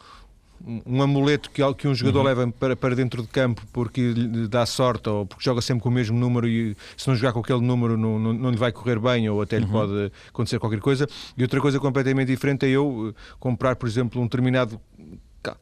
um 0.85 1.01
amuleto 1.01 1.49
que, 1.51 1.87
um 1.87 1.93
jogador 1.93 2.19
uhum. 2.19 2.25
leva 2.25 2.51
para, 2.59 2.75
para 2.75 2.95
dentro 2.95 3.21
de 3.21 3.27
campo 3.27 3.61
porque 3.71 4.01
lhe 4.13 4.47
dá 4.47 4.65
sorte 4.65 5.09
ou 5.09 5.25
porque 5.25 5.43
joga 5.43 5.61
sempre 5.61 5.83
com 5.83 5.89
o 5.89 5.91
mesmo 5.91 6.17
número 6.17 6.47
e 6.47 6.75
se 6.97 7.07
não 7.07 7.15
jogar 7.15 7.33
com 7.33 7.39
aquele 7.39 7.61
número 7.61 7.97
não, 7.97 8.17
não, 8.17 8.33
não 8.33 8.49
lhe 8.49 8.57
vai 8.57 8.71
correr 8.71 8.99
bem 8.99 9.29
ou 9.29 9.41
até 9.41 9.59
lhe 9.59 9.65
uhum. 9.65 9.71
pode 9.71 10.11
acontecer 10.29 10.59
qualquer 10.59 10.79
coisa. 10.79 11.07
E 11.37 11.43
outra 11.43 11.61
coisa 11.61 11.79
completamente 11.79 12.27
diferente 12.27 12.65
é 12.65 12.69
eu 12.69 13.13
eh, 13.15 13.35
comprar, 13.39 13.75
por 13.75 13.87
exemplo, 13.87 14.19
um 14.19 14.23
determinado 14.25 14.79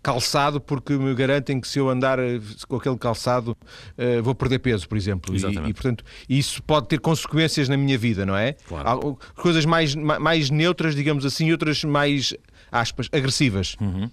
calçado 0.02 0.62
porque 0.62 0.94
me 0.94 1.14
garantem 1.14 1.60
que 1.60 1.68
se 1.68 1.80
eu 1.80 1.90
andar 1.90 2.20
eh, 2.20 2.40
com 2.68 2.76
aquele 2.76 2.98
calçado 2.98 3.58
uh, 3.98 4.24
vou 4.24 4.36
perder 4.36 4.60
peso, 4.60 4.88
por 4.88 4.98
exemplo. 4.98 5.36
E, 5.36 5.40
e, 5.40 5.74
portanto, 5.74 6.04
isso 6.28 6.62
pode 6.64 6.88
ter 6.88 7.00
consequências 7.00 7.68
na 7.68 7.78
minha 7.78 7.98
vida, 7.98 8.26
não 8.26 8.36
é? 8.36 8.54
Claro. 8.54 9.18
Há 9.36 9.42
coisas 9.42 9.66
mais, 9.66 9.96
mais 9.96 10.50
neutras, 10.50 10.96
digamos 10.96 11.26
assim, 11.26 11.48
e 11.48 11.52
outras 11.52 11.84
mais 11.84 12.34
aspas, 12.72 13.08
agressivas. 13.12 13.76
Uhum. 13.80 14.10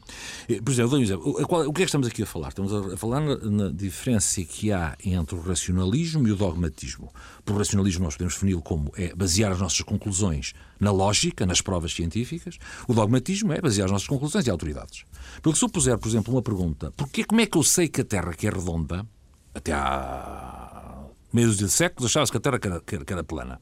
Por 0.63 0.71
exemplo, 0.71 0.99
um 0.99 1.03
exemplo. 1.03 1.35
O 1.49 1.73
que 1.73 1.83
é 1.83 1.85
que 1.85 1.89
estamos 1.89 2.07
aqui 2.07 2.23
a 2.23 2.27
falar? 2.27 2.49
Estamos 2.49 2.73
a 2.73 2.97
falar 2.97 3.21
na, 3.21 3.37
na 3.37 3.69
diferença 3.71 4.43
que 4.45 4.71
há 4.71 4.97
entre 5.05 5.35
o 5.35 5.41
racionalismo 5.41 6.29
e 6.29 6.33
o 6.33 6.37
dogmatismo. 6.37 7.13
Por 7.45 7.57
racionalismo 7.57 8.05
nós 8.05 8.15
podemos 8.15 8.35
defini-lo 8.35 8.63
como 8.63 8.93
é 8.97 9.15
basear 9.15 9.53
as 9.53 9.59
nossas 9.59 9.81
conclusões 9.81 10.53
na 10.81 10.91
lógica, 10.91 11.47
nas 11.47 11.61
provas 11.61 11.93
científicas. 11.93 12.57
O 12.89 12.95
dogmatismo 12.95 13.53
é 13.53 13.61
basear 13.61 13.85
as 13.85 13.93
nossas 13.93 14.09
conclusões 14.09 14.47
em 14.47 14.51
autoridades. 14.51 15.05
Porque 15.43 15.59
se 15.59 15.65
eu 15.65 15.69
puser, 15.69 15.99
por 15.99 16.09
exemplo, 16.09 16.35
uma 16.35 16.43
pergunta, 16.43 16.93
porque, 16.97 17.25
como 17.25 17.41
é 17.41 17.47
que 17.47 17.57
eu 17.57 17.63
sei 17.63 17.89
que 17.89 18.01
a 18.01 18.05
Terra 18.05 18.33
que 18.33 18.47
é 18.47 18.51
redonda, 18.51 19.07
até 19.55 19.73
há 19.73 21.05
meio 21.33 21.55
de 21.55 21.69
séculos 21.69 22.11
achava-se 22.11 22.33
que 22.33 22.39
a 22.39 22.41
Terra 22.41 22.59
que 22.59 22.67
era, 22.67 22.81
que 22.81 23.13
era 23.13 23.23
plana. 23.23 23.61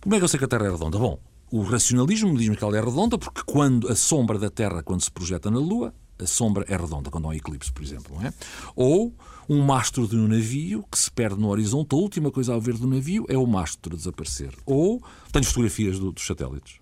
Como 0.00 0.14
é 0.14 0.18
que 0.18 0.24
eu 0.24 0.28
sei 0.28 0.38
que 0.38 0.44
a 0.44 0.48
Terra 0.48 0.66
é 0.66 0.70
redonda? 0.70 0.98
Bom, 0.98 1.18
o 1.50 1.62
racionalismo 1.62 2.36
diz-me 2.36 2.56
que 2.56 2.64
ela 2.64 2.76
é 2.76 2.80
redonda 2.80 3.18
porque 3.18 3.42
quando 3.44 3.88
a 3.88 3.96
sombra 3.96 4.38
da 4.38 4.50
Terra, 4.50 4.82
quando 4.82 5.02
se 5.02 5.10
projeta 5.10 5.50
na 5.50 5.58
Lua, 5.58 5.94
a 6.18 6.26
sombra 6.26 6.64
é 6.68 6.76
redonda, 6.76 7.10
quando 7.10 7.26
há 7.26 7.28
um 7.28 7.34
eclipse, 7.34 7.72
por 7.72 7.82
exemplo. 7.82 8.16
Não 8.16 8.26
é? 8.26 8.32
Ou 8.76 9.12
um 9.48 9.60
mastro 9.60 10.06
de 10.06 10.16
um 10.16 10.28
navio 10.28 10.84
que 10.90 10.98
se 10.98 11.10
perde 11.10 11.40
no 11.40 11.48
horizonte, 11.48 11.94
a 11.94 11.96
última 11.96 12.30
coisa 12.30 12.54
a 12.54 12.58
ver 12.58 12.74
do 12.74 12.86
navio 12.86 13.26
é 13.28 13.36
o 13.36 13.46
mastro 13.46 13.96
desaparecer. 13.96 14.52
Ou 14.64 15.02
tenho 15.32 15.44
fotografias 15.44 15.98
do, 15.98 16.12
dos 16.12 16.26
satélites. 16.26 16.76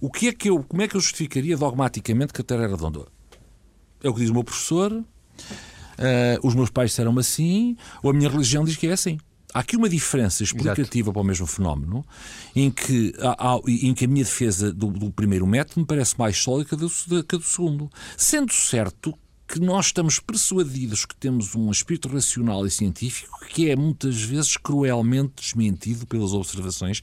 O 0.00 0.10
que 0.10 0.28
é 0.28 0.32
que 0.32 0.48
eu, 0.48 0.62
como 0.62 0.82
é 0.82 0.88
que 0.88 0.96
eu 0.96 1.00
justificaria 1.00 1.56
dogmaticamente 1.56 2.32
que 2.32 2.40
a 2.40 2.44
Terra 2.44 2.64
é 2.64 2.68
redonda? 2.68 3.06
É 4.02 4.08
o 4.08 4.14
que 4.14 4.20
diz 4.20 4.30
o 4.30 4.34
meu 4.34 4.44
professor, 4.44 4.92
uh, 4.92 5.04
os 6.42 6.54
meus 6.54 6.70
pais 6.70 6.90
disseram 6.90 7.16
assim, 7.18 7.76
ou 8.02 8.10
a 8.10 8.14
minha 8.14 8.28
religião 8.28 8.64
diz 8.64 8.76
que 8.76 8.86
é 8.86 8.92
assim. 8.92 9.18
Há 9.54 9.60
aqui 9.60 9.76
uma 9.76 9.88
diferença 9.88 10.42
explicativa 10.42 11.08
Exato. 11.08 11.12
para 11.12 11.22
o 11.22 11.24
mesmo 11.24 11.46
fenómeno, 11.46 12.04
em 12.54 12.70
que, 12.70 13.14
há, 13.20 13.58
em 13.66 13.94
que 13.94 14.04
a 14.04 14.08
minha 14.08 14.24
defesa 14.24 14.70
do, 14.70 14.88
do, 14.88 15.10
primeiro 15.10 15.46
método 15.46 15.80
me 15.80 15.86
parece 15.86 16.18
mais 16.18 16.36
sólida 16.36 16.68
que 16.68 16.74
a 16.74 16.78
do, 16.78 16.90
que 17.24 17.36
a 17.36 17.38
do 17.38 17.44
segundo. 17.44 17.90
Sendo 18.18 18.52
certo 18.52 19.16
que 19.46 19.60
nós 19.60 19.86
estamos 19.86 20.18
persuadidos 20.18 21.04
que 21.04 21.14
temos 21.14 21.54
um 21.54 21.70
espírito 21.70 22.08
racional 22.08 22.66
e 22.66 22.70
científico 22.70 23.36
que 23.46 23.70
é 23.70 23.76
muitas 23.76 24.20
vezes 24.20 24.56
cruelmente 24.56 25.34
desmentido 25.40 26.06
pelas 26.06 26.32
observações 26.32 27.02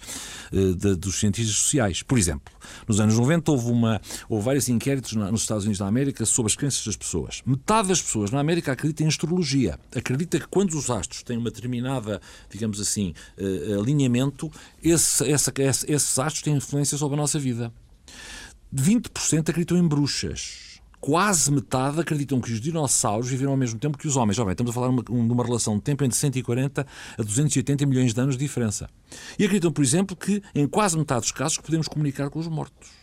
uh, 0.51 0.75
de, 0.75 0.95
dos 0.95 1.19
cientistas 1.19 1.55
sociais. 1.55 2.03
Por 2.03 2.17
exemplo, 2.17 2.53
nos 2.88 3.00
anos 3.00 3.17
90 3.17 3.51
houve, 3.51 3.71
uma, 3.71 4.01
houve 4.27 4.45
vários 4.45 4.69
inquéritos 4.69 5.13
na, 5.13 5.31
nos 5.31 5.41
Estados 5.41 5.63
Unidos 5.63 5.79
da 5.79 5.88
América 5.88 6.25
sobre 6.25 6.51
as 6.51 6.55
crenças 6.55 6.85
das 6.85 6.95
pessoas. 6.95 7.41
Metade 7.45 7.88
das 7.88 8.01
pessoas 8.01 8.29
na 8.29 8.39
América 8.39 8.73
acredita 8.73 9.03
em 9.03 9.07
astrologia. 9.07 9.79
Acredita 9.95 10.39
que 10.39 10.47
quando 10.47 10.77
os 10.77 10.89
astros 10.89 11.23
têm 11.23 11.38
uma 11.38 11.50
determinada, 11.50 12.21
digamos 12.50 12.79
assim, 12.79 13.13
uh, 13.38 13.79
alinhamento, 13.81 14.51
esse, 14.83 15.29
essa, 15.29 15.51
esse, 15.57 15.91
esses 15.91 16.19
astros 16.19 16.41
têm 16.43 16.55
influência 16.55 16.97
sobre 16.97 17.15
a 17.15 17.17
nossa 17.17 17.39
vida. 17.39 17.73
20% 18.75 19.50
acreditam 19.50 19.77
em 19.77 19.88
bruxas 19.88 20.62
quase 21.03 21.51
metade 21.51 22.00
acreditam 22.00 22.39
que 22.39 22.50
os 22.50 22.62
dinossauros 22.62 23.27
viveram 23.27 23.51
ao 23.51 23.57
mesmo 23.57 23.77
tempo 23.77 23.98
que 23.98 24.07
os 24.07 24.15
homens. 24.15 24.38
estamos 24.38 24.69
a 24.69 24.74
falar 24.74 24.88
de 24.88 25.12
uma, 25.12 25.33
uma, 25.33 25.43
relação 25.43 25.75
de 25.75 25.81
tempo 25.81 26.01
entre 26.05 26.17
140 26.17 26.88
a 27.17 27.22
280 27.22 27.86
milhões 27.86 28.13
de 28.13 28.22
anos 28.22 28.38
de 28.38 28.45
diferença. 28.45 28.89
E 29.38 29.43
acreditam, 29.43 29.69
por 29.69 29.83
exemplo, 29.83 30.15
que 30.15 30.41
em 30.55 30.65
quase 30.65 30.98
metade 30.98 31.19
dos 31.19 31.33
casos 31.33 31.57
podemos 31.57 31.89
comunicar 31.89 32.29
com 32.29 32.39
os 32.39 32.48
mortos. 32.48 33.02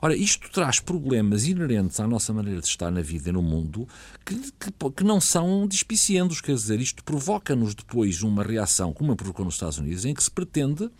Ora, 0.00 0.16
isto 0.16 0.50
traz 0.50 0.80
problemas 0.80 1.46
inerentes 1.46 1.98
à 2.00 2.06
nossa 2.06 2.32
maneira 2.32 2.60
de 2.60 2.66
estar 2.66 2.90
na 2.90 3.00
vida 3.00 3.30
e 3.30 3.32
no 3.32 3.42
mundo 3.42 3.88
que, 4.24 4.34
que, 4.34 4.90
que 4.96 5.04
não 5.04 5.20
são 5.20 5.66
despiciendos. 5.66 6.40
Quer 6.40 6.54
dizer, 6.54 6.80
isto 6.80 7.02
provoca-nos 7.02 7.74
depois 7.74 8.22
uma 8.22 8.42
reação, 8.42 8.92
como 8.92 9.16
provocou 9.16 9.44
nos 9.44 9.54
Estados 9.54 9.78
Unidos, 9.78 10.04
em 10.04 10.14
que 10.14 10.22
se 10.22 10.30
pretende 10.30 10.90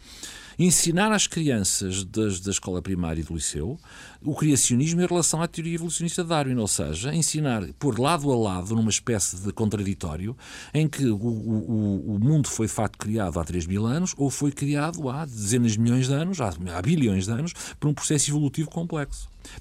ensinar 0.58 1.12
às 1.12 1.26
crianças 1.26 2.02
das, 2.04 2.40
da 2.40 2.50
escola 2.50 2.82
primária 2.82 3.20
e 3.20 3.24
do 3.24 3.34
liceu 3.34 3.78
o 4.20 4.34
criacionismo 4.34 5.00
em 5.00 5.06
relação 5.06 5.40
à 5.40 5.46
teoria 5.46 5.76
evolucionista 5.76 6.24
de 6.24 6.30
Darwin, 6.30 6.56
ou 6.56 6.66
seja, 6.66 7.14
ensinar 7.14 7.62
por 7.78 7.98
lado 8.00 8.32
a 8.32 8.36
lado, 8.36 8.74
numa 8.74 8.90
espécie 8.90 9.36
de 9.36 9.52
contraditório, 9.52 10.36
em 10.74 10.88
que 10.88 11.06
o, 11.06 11.16
o, 11.16 12.16
o 12.16 12.18
mundo 12.18 12.48
foi 12.48 12.66
de 12.66 12.72
facto 12.72 12.98
criado 12.98 13.38
há 13.38 13.44
3 13.44 13.66
mil 13.66 13.86
anos 13.86 14.14
ou 14.16 14.28
foi 14.28 14.50
criado 14.50 15.08
há 15.08 15.24
dezenas 15.24 15.72
de 15.72 15.80
milhões 15.80 16.08
de 16.08 16.14
anos, 16.14 16.40
há, 16.40 16.52
há 16.74 16.82
bilhões 16.82 17.26
de 17.26 17.30
anos, 17.30 17.52
por 17.78 17.88
um 17.88 17.94
processo 17.94 18.30
evolutivo 18.30 18.68
complexo. 18.68 18.87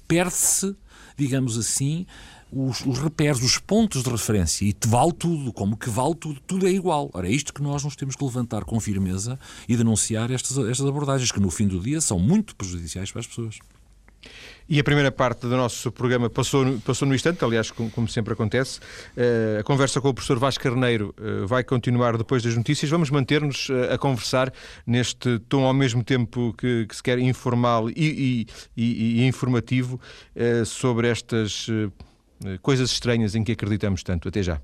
Perde-se, 0.06 0.74
digamos 1.16 1.58
assim, 1.58 2.06
os, 2.52 2.84
os 2.86 2.98
repères, 2.98 3.42
os 3.42 3.58
pontos 3.58 4.02
de 4.02 4.10
referência 4.10 4.64
e 4.64 4.72
te 4.72 4.88
vale 4.88 5.12
tudo, 5.12 5.52
como 5.52 5.76
que 5.76 5.90
vale 5.90 6.14
tudo, 6.14 6.40
tudo 6.46 6.66
é 6.66 6.70
igual. 6.70 7.10
Ora, 7.12 7.28
é 7.28 7.30
isto 7.30 7.52
que 7.52 7.62
nós 7.62 7.84
nos 7.84 7.96
temos 7.96 8.16
que 8.16 8.24
levantar 8.24 8.64
com 8.64 8.80
firmeza 8.80 9.38
e 9.68 9.76
denunciar 9.76 10.30
estas, 10.30 10.56
estas 10.58 10.86
abordagens, 10.86 11.30
que 11.30 11.40
no 11.40 11.50
fim 11.50 11.66
do 11.66 11.80
dia 11.80 12.00
são 12.00 12.18
muito 12.18 12.56
prejudiciais 12.56 13.10
para 13.10 13.20
as 13.20 13.26
pessoas. 13.26 13.58
E 14.68 14.78
a 14.78 14.84
primeira 14.84 15.10
parte 15.10 15.40
do 15.40 15.56
nosso 15.56 15.90
programa 15.90 16.28
passou, 16.28 16.78
passou 16.80 17.08
no 17.08 17.14
instante, 17.14 17.42
aliás, 17.42 17.70
como, 17.70 17.90
como 17.90 18.06
sempre 18.06 18.34
acontece. 18.34 18.80
Uh, 19.16 19.60
a 19.60 19.62
conversa 19.62 19.98
com 19.98 20.10
o 20.10 20.14
professor 20.14 20.38
Vasco 20.38 20.62
Carneiro 20.62 21.14
uh, 21.18 21.46
vai 21.46 21.64
continuar 21.64 22.18
depois 22.18 22.42
das 22.42 22.54
notícias. 22.54 22.90
Vamos 22.90 23.08
manter-nos 23.08 23.70
uh, 23.70 23.94
a 23.94 23.96
conversar 23.96 24.52
neste 24.86 25.38
tom 25.48 25.64
ao 25.64 25.72
mesmo 25.72 26.04
tempo 26.04 26.54
que, 26.58 26.84
que 26.86 26.94
se 26.94 27.02
quer 27.02 27.18
informal 27.18 27.88
e, 27.88 27.94
e, 27.96 28.46
e, 28.76 29.22
e 29.22 29.26
informativo 29.26 29.98
sobre 30.66 31.08
estas 31.08 31.66
coisas 32.62 32.90
estranhas 32.90 33.34
em 33.34 33.42
que 33.42 33.52
acreditamos 33.52 34.02
tanto. 34.02 34.28
Até 34.28 34.42
já. 34.42 34.60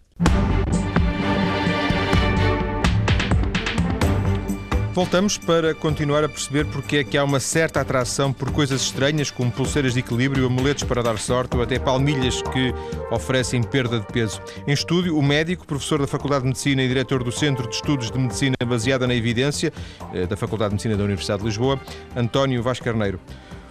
Voltamos 4.95 5.37
para 5.37 5.75
continuar 5.75 6.23
a 6.23 6.29
perceber 6.29 6.67
porque 6.67 6.99
é 6.99 7.05
que 7.05 7.19
há 7.19 7.25
uma 7.25 7.41
certa 7.41 7.81
atração 7.81 8.33
por 8.33 8.53
coisas 8.53 8.81
estranhas, 8.81 9.29
como 9.29 9.51
pulseiras 9.51 9.93
de 9.93 9.99
equilíbrio, 9.99 10.47
amuletos 10.47 10.85
para 10.85 11.03
dar 11.03 11.19
sorte 11.19 11.57
ou 11.57 11.63
até 11.65 11.81
palmilhas 11.81 12.41
que 12.43 12.73
oferecem 13.11 13.61
perda 13.61 13.99
de 13.99 14.07
peso. 14.07 14.41
Em 14.69 14.73
estúdio, 14.73 15.19
o 15.19 15.23
médico, 15.23 15.67
professor 15.67 16.01
da 16.01 16.07
Faculdade 16.07 16.43
de 16.43 16.47
Medicina 16.51 16.81
e 16.81 16.87
diretor 16.87 17.25
do 17.25 17.33
Centro 17.33 17.69
de 17.69 17.75
Estudos 17.75 18.09
de 18.09 18.17
Medicina 18.17 18.55
baseada 18.65 19.05
na 19.05 19.17
Evidência, 19.17 19.73
eh, 20.15 20.27
da 20.29 20.37
Faculdade 20.37 20.71
de 20.71 20.75
Medicina 20.75 20.97
da 20.97 21.03
Universidade 21.03 21.41
de 21.41 21.49
Lisboa, 21.49 21.81
António 22.15 22.63
Vaz 22.63 22.79
Carneiro. 22.79 23.19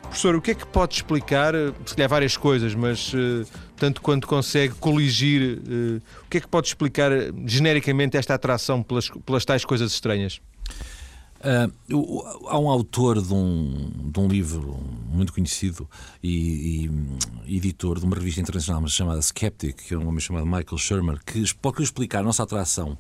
Professor, 0.02 0.36
o 0.36 0.42
que 0.42 0.52
é 0.52 0.56
que 0.56 0.68
pode 0.68 0.96
explicar, 0.96 1.56
eh, 1.56 1.72
se 1.86 1.96
calhar 1.96 2.10
várias 2.10 2.36
coisas, 2.36 2.76
mas 2.76 3.14
uh, 3.14 3.46
tanto 3.78 4.02
quanto 4.02 4.28
consegue 4.28 4.74
coligir, 4.74 5.62
o 6.26 6.30
que 6.30 6.40
é 6.40 6.42
que 6.42 6.50
pode 6.50 6.68
explicar 6.68 7.12
genericamente 7.46 8.18
esta 8.18 8.34
atração 8.34 8.84
pelas, 8.84 9.10
pelas 9.26 9.46
tais 9.46 9.64
coisas 9.64 9.94
estranhas? 9.94 10.42
Uh, 11.44 12.48
há 12.48 12.58
um 12.58 12.70
autor 12.70 13.22
de 13.22 13.34
um, 13.34 13.92
de 14.06 14.18
um 14.18 14.28
livro 14.30 14.80
muito 15.10 15.34
conhecido 15.34 15.90
e, 16.24 16.90
e, 17.46 17.58
editor 17.58 18.00
de 18.00 18.06
uma 18.06 18.16
revista 18.16 18.40
internacional 18.40 18.88
chamada 18.88 19.22
Skeptic, 19.22 19.76
que 19.76 19.94
é 19.94 19.98
um 19.98 20.08
homem 20.08 20.22
chamado 20.22 20.46
Michael 20.46 20.78
Shermer, 20.78 21.20
que 21.26 21.44
pode 21.56 21.84
explicar 21.84 22.20
a 22.20 22.24
nossa 22.24 22.44
atração 22.44 22.98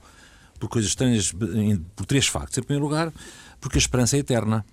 por 0.59 0.67
coisas 0.67 0.91
estranhas 0.91 1.33
por 1.95 2.05
três 2.05 2.27
factos. 2.27 2.57
Em 2.57 2.63
primeiro 2.63 2.85
lugar, 2.85 3.13
porque 3.61 3.77
a 3.77 3.79
esperança 3.79 4.17
é 4.17 4.19
eterna. 4.19 4.65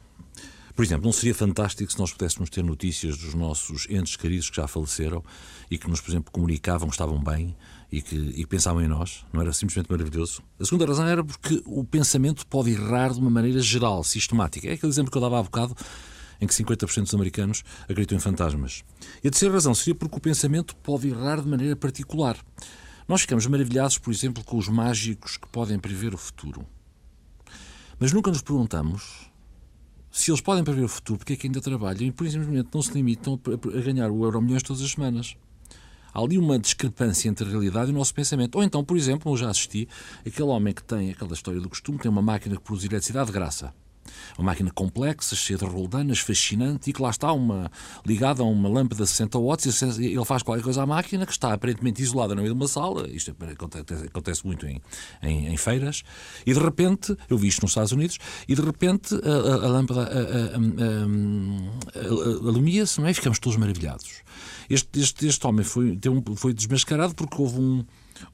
Por 0.75 0.85
exemplo, 0.85 1.05
não 1.05 1.13
seria 1.13 1.35
fantástico 1.35 1.91
se 1.91 1.99
nós 1.99 2.13
pudéssemos 2.13 2.49
ter 2.51 2.63
notícias 2.63 3.17
dos 3.17 3.35
nossos 3.35 3.87
entes 3.91 4.17
queridos 4.17 4.51
que 4.51 4.57
já 4.57 4.67
faleceram 4.67 5.23
e 5.71 5.79
que 5.79 5.89
nos, 5.89 6.01
por 6.01 6.11
exemplo, 6.11 6.33
comunicavam 6.33 6.89
que 6.89 6.95
estavam 6.95 7.23
bem 7.23 7.57
e 7.91 8.01
que, 8.01 8.17
e 8.17 8.47
pensavam 8.47 8.83
em 8.83 8.89
nós? 8.89 9.25
Não 9.33 9.41
era 9.41 9.53
simplesmente 9.53 9.91
maravilhoso? 9.91 10.43
A 10.59 10.65
segunda 10.65 10.87
razão 10.87 11.07
era 11.07 11.25
porque 11.25 11.63
o 11.67 11.85
pensamento 11.85 12.47
pode 12.47 12.71
errar 12.71 13.13
de 13.13 13.21
uma 13.21 13.31
maneira 13.31 13.61
geral, 13.61 14.05
sistemática. 14.05 14.69
É 14.69 14.73
aquele 14.73 14.93
exemplo 14.93 15.11
que 15.11 15.19
eu 15.19 15.23
dava 15.23 15.39
há 15.39 15.43
bocado 15.43 15.75
em 16.41 16.47
que 16.47 16.55
50% 16.55 17.03
dos 17.03 17.15
americanos 17.15 17.63
acreditam 17.83 18.17
em 18.17 18.21
fantasmas. 18.21 18.83
E 19.23 19.29
a 19.29 19.31
terceira 19.31 19.55
razão 19.55 19.75
seria 19.75 19.95
porque 19.95 20.17
o 20.17 20.21
pensamento 20.21 20.75
pode 20.77 21.09
errar 21.09 21.43
de 21.43 21.49
maneira 21.49 21.77
particular. 21.77 22.37
Nós 23.07 23.23
ficamos 23.23 23.47
maravilhados, 23.47 23.99
por 23.99 24.13
exemplo, 24.13 24.43
com 24.45 24.57
os 24.57 24.69
mágicos 24.69 25.37
que 25.37 25.49
podem 25.49 25.79
prever 25.79 26.15
o 26.15 26.19
futuro. 26.19 26.65
Mas 27.99 28.13
nunca 28.13 28.31
nos 28.31 28.41
perguntamos 28.41 29.30
se 30.21 30.31
eles 30.31 30.41
podem 30.43 30.63
prever 30.63 30.85
o 30.85 30.89
futuro, 30.89 31.19
porque 31.19 31.33
é 31.33 31.37
que 31.37 31.47
ainda 31.47 31.61
trabalham 31.61 32.03
e, 32.03 32.13
por 32.13 32.29
simplesmente, 32.29 32.69
não 32.75 32.83
se 32.83 32.93
limitam 32.93 33.41
a 33.47 33.81
ganhar 33.81 34.11
o 34.11 34.23
euro 34.23 34.43
milhões 34.43 34.63
todas 34.63 34.83
as 34.83 34.91
semanas. 34.91 35.35
Há 36.13 36.21
ali 36.21 36.37
uma 36.37 36.59
discrepância 36.59 37.29
entre 37.29 37.47
a 37.47 37.51
realidade 37.51 37.91
e 37.91 37.95
o 37.95 37.97
nosso 37.97 38.13
pensamento. 38.13 38.57
Ou 38.57 38.63
então, 38.63 38.85
por 38.85 38.97
exemplo, 38.97 39.33
eu 39.33 39.37
já 39.37 39.49
assisti, 39.49 39.89
aquele 40.27 40.49
homem 40.49 40.75
que 40.75 40.83
tem 40.83 41.11
aquela 41.11 41.33
história 41.33 41.61
do 41.61 41.69
costume, 41.69 41.99
tem 41.99 42.11
uma 42.11 42.21
máquina 42.21 42.57
que 42.57 42.63
produz 42.63 42.85
eletricidade 42.85 43.29
de 43.29 43.33
graça. 43.33 43.73
Uma 44.39 44.47
máquina 44.47 44.71
complexa, 44.71 45.37
cheia 45.37 45.59
de 45.59 45.65
roldanas, 45.65 46.19
fascinante 46.19 46.91
e 46.91 46.93
que 46.93 47.03
lá 47.03 47.11
está 47.11 47.33
uma, 47.33 47.71
ligada 48.07 48.43
a 48.43 48.47
uma 48.47 48.69
lâmpada 48.69 49.05
de 49.05 49.11
60 49.11 49.39
watts. 49.39 49.83
E 49.99 50.07
ele 50.07 50.25
faz 50.25 50.43
qualquer 50.43 50.63
coisa 50.63 50.83
à 50.83 50.87
máquina 50.87 51.27
que 51.27 51.33
está 51.33 51.53
aparentemente 51.53 52.03
isolada 52.03 52.35
no 52.35 52.43
meio 52.43 52.55
de 52.55 52.61
uma 52.61 52.69
sala. 52.69 53.09
Isto 53.09 53.37
acontece, 53.41 54.07
acontece 54.07 54.47
muito 54.47 54.67
em, 54.67 54.81
em, 55.23 55.49
em, 55.49 55.57
feiras. 55.57 56.03
E 56.47 56.53
de 56.53 56.61
repente, 56.61 57.17
eu 57.29 57.37
vi 57.37 57.49
isto 57.49 57.63
nos 57.63 57.73
Estados 57.73 57.93
Unidos, 57.93 58.19
e 58.49 58.55
de 58.55 58.63
repente 58.63 59.15
a, 59.15 59.29
a, 59.29 59.67
a 59.67 59.69
lâmpada 59.69 60.11
alumia-se, 62.11 63.01
não 63.01 63.07
é? 63.07 63.15
Ficamos 63.15 63.39
todos 63.39 63.59
maravilhados. 63.59 64.23
Este, 64.69 65.01
este, 65.01 65.27
este 65.27 65.47
homem 65.47 65.65
foi, 65.65 65.99
foi 66.37 66.53
desmascarado 66.53 67.15
porque 67.15 67.41
houve 67.41 67.61
um 67.61 67.85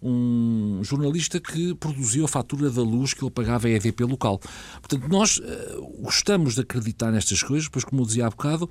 um 0.03 0.81
jornalista 0.83 1.41
que 1.41 1.75
produziu 1.75 2.25
a 2.25 2.29
fatura 2.29 2.71
da 2.71 2.83
luz 2.83 3.15
que 3.15 3.23
ele 3.23 3.31
pagava 3.31 3.69
à 3.69 3.71
EDP 3.71 4.05
local. 4.05 4.41
Portanto, 4.81 5.09
nós 5.09 5.39
uh, 5.39 6.03
gostamos 6.03 6.55
de 6.55 6.63
acreditar 6.63 7.11
nestas 7.11 7.43
coisas, 7.43 7.69
pois, 7.69 7.85
como 7.85 8.03
eu 8.03 8.07
dizia 8.07 8.27
há 8.27 8.31
bocado, 8.31 8.69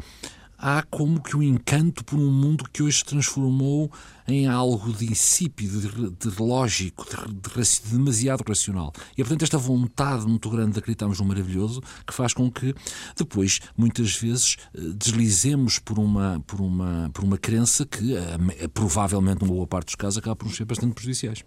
há 0.57 0.83
como 0.83 1.21
que 1.21 1.35
um 1.35 1.43
encanto 1.43 2.03
por 2.03 2.17
um 2.17 2.31
mundo 2.31 2.65
que 2.71 2.83
hoje 2.83 2.99
se 2.99 3.05
transformou 3.05 3.91
em 4.27 4.47
algo 4.47 4.91
de 4.91 5.05
insípido, 5.05 5.81
de, 5.81 6.29
de 6.29 6.41
lógico, 6.41 7.05
de, 7.05 7.51
de, 7.51 7.91
demasiado 7.91 8.43
racional. 8.47 8.91
E 9.17 9.21
é, 9.21 9.23
portanto, 9.23 9.43
esta 9.43 9.57
vontade 9.57 10.25
muito 10.25 10.49
grande 10.49 10.73
de 10.73 10.79
acreditarmos 10.79 11.19
no 11.19 11.25
maravilhoso 11.25 11.81
que 12.05 12.13
faz 12.13 12.33
com 12.33 12.51
que 12.51 12.73
depois, 13.15 13.59
muitas 13.77 14.15
vezes, 14.15 14.57
eh, 14.73 14.79
deslizemos 14.95 15.79
por 15.79 15.99
uma, 15.99 16.41
por 16.47 16.59
uma, 16.59 17.09
por 17.13 17.23
uma 17.23 17.37
crença 17.37 17.85
que, 17.85 18.15
eh, 18.15 18.67
provavelmente, 18.73 19.41
numa 19.41 19.53
boa 19.53 19.67
parte 19.67 19.87
dos 19.87 19.95
casos, 19.95 20.17
acaba 20.17 20.35
por 20.35 20.47
nos 20.47 20.55
ser 20.55 20.65
bastante 20.65 20.93
prejudiciais. 20.93 21.43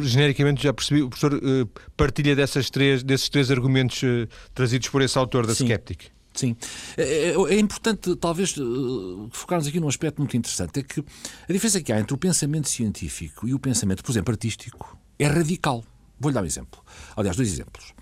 Genericamente 0.00 0.62
já 0.62 0.72
percebi, 0.72 1.02
o 1.02 1.08
professor 1.08 1.34
uh, 1.34 1.66
partilha 1.96 2.34
dessas 2.34 2.68
três, 2.68 3.02
desses 3.02 3.28
três 3.28 3.50
argumentos 3.50 4.02
uh, 4.02 4.28
trazidos 4.54 4.88
por 4.88 5.02
esse 5.02 5.16
autor 5.16 5.46
da 5.46 5.54
Sim. 5.54 5.66
Skeptic. 5.66 6.10
Sim. 6.34 6.56
É, 6.96 7.02
é, 7.02 7.34
é, 7.34 7.58
importante, 7.58 8.16
talvez, 8.16 8.54
eh, 8.56 9.28
focarmos 9.32 9.66
aqui 9.66 9.78
num 9.78 9.88
aspecto 9.88 10.18
muito 10.18 10.36
interessante: 10.36 10.80
é 10.80 10.82
que 10.82 11.00
a 11.00 11.52
diferença 11.52 11.80
que 11.80 11.92
há 11.92 12.00
entre 12.00 12.14
o 12.14 12.18
pensamento 12.18 12.68
científico 12.68 13.46
e 13.46 13.54
o 13.54 13.58
pensamento, 13.58 14.02
por 14.02 14.10
exemplo, 14.10 14.32
artístico, 14.32 14.98
é 15.18 15.26
radical. 15.26 15.84
Vou-lhe 16.18 16.34
dar 16.34 16.42
um 16.42 16.46
exemplo. 16.46 16.82
Aliás, 17.16 17.36
dois 17.36 17.52
exemplos. 17.52 17.92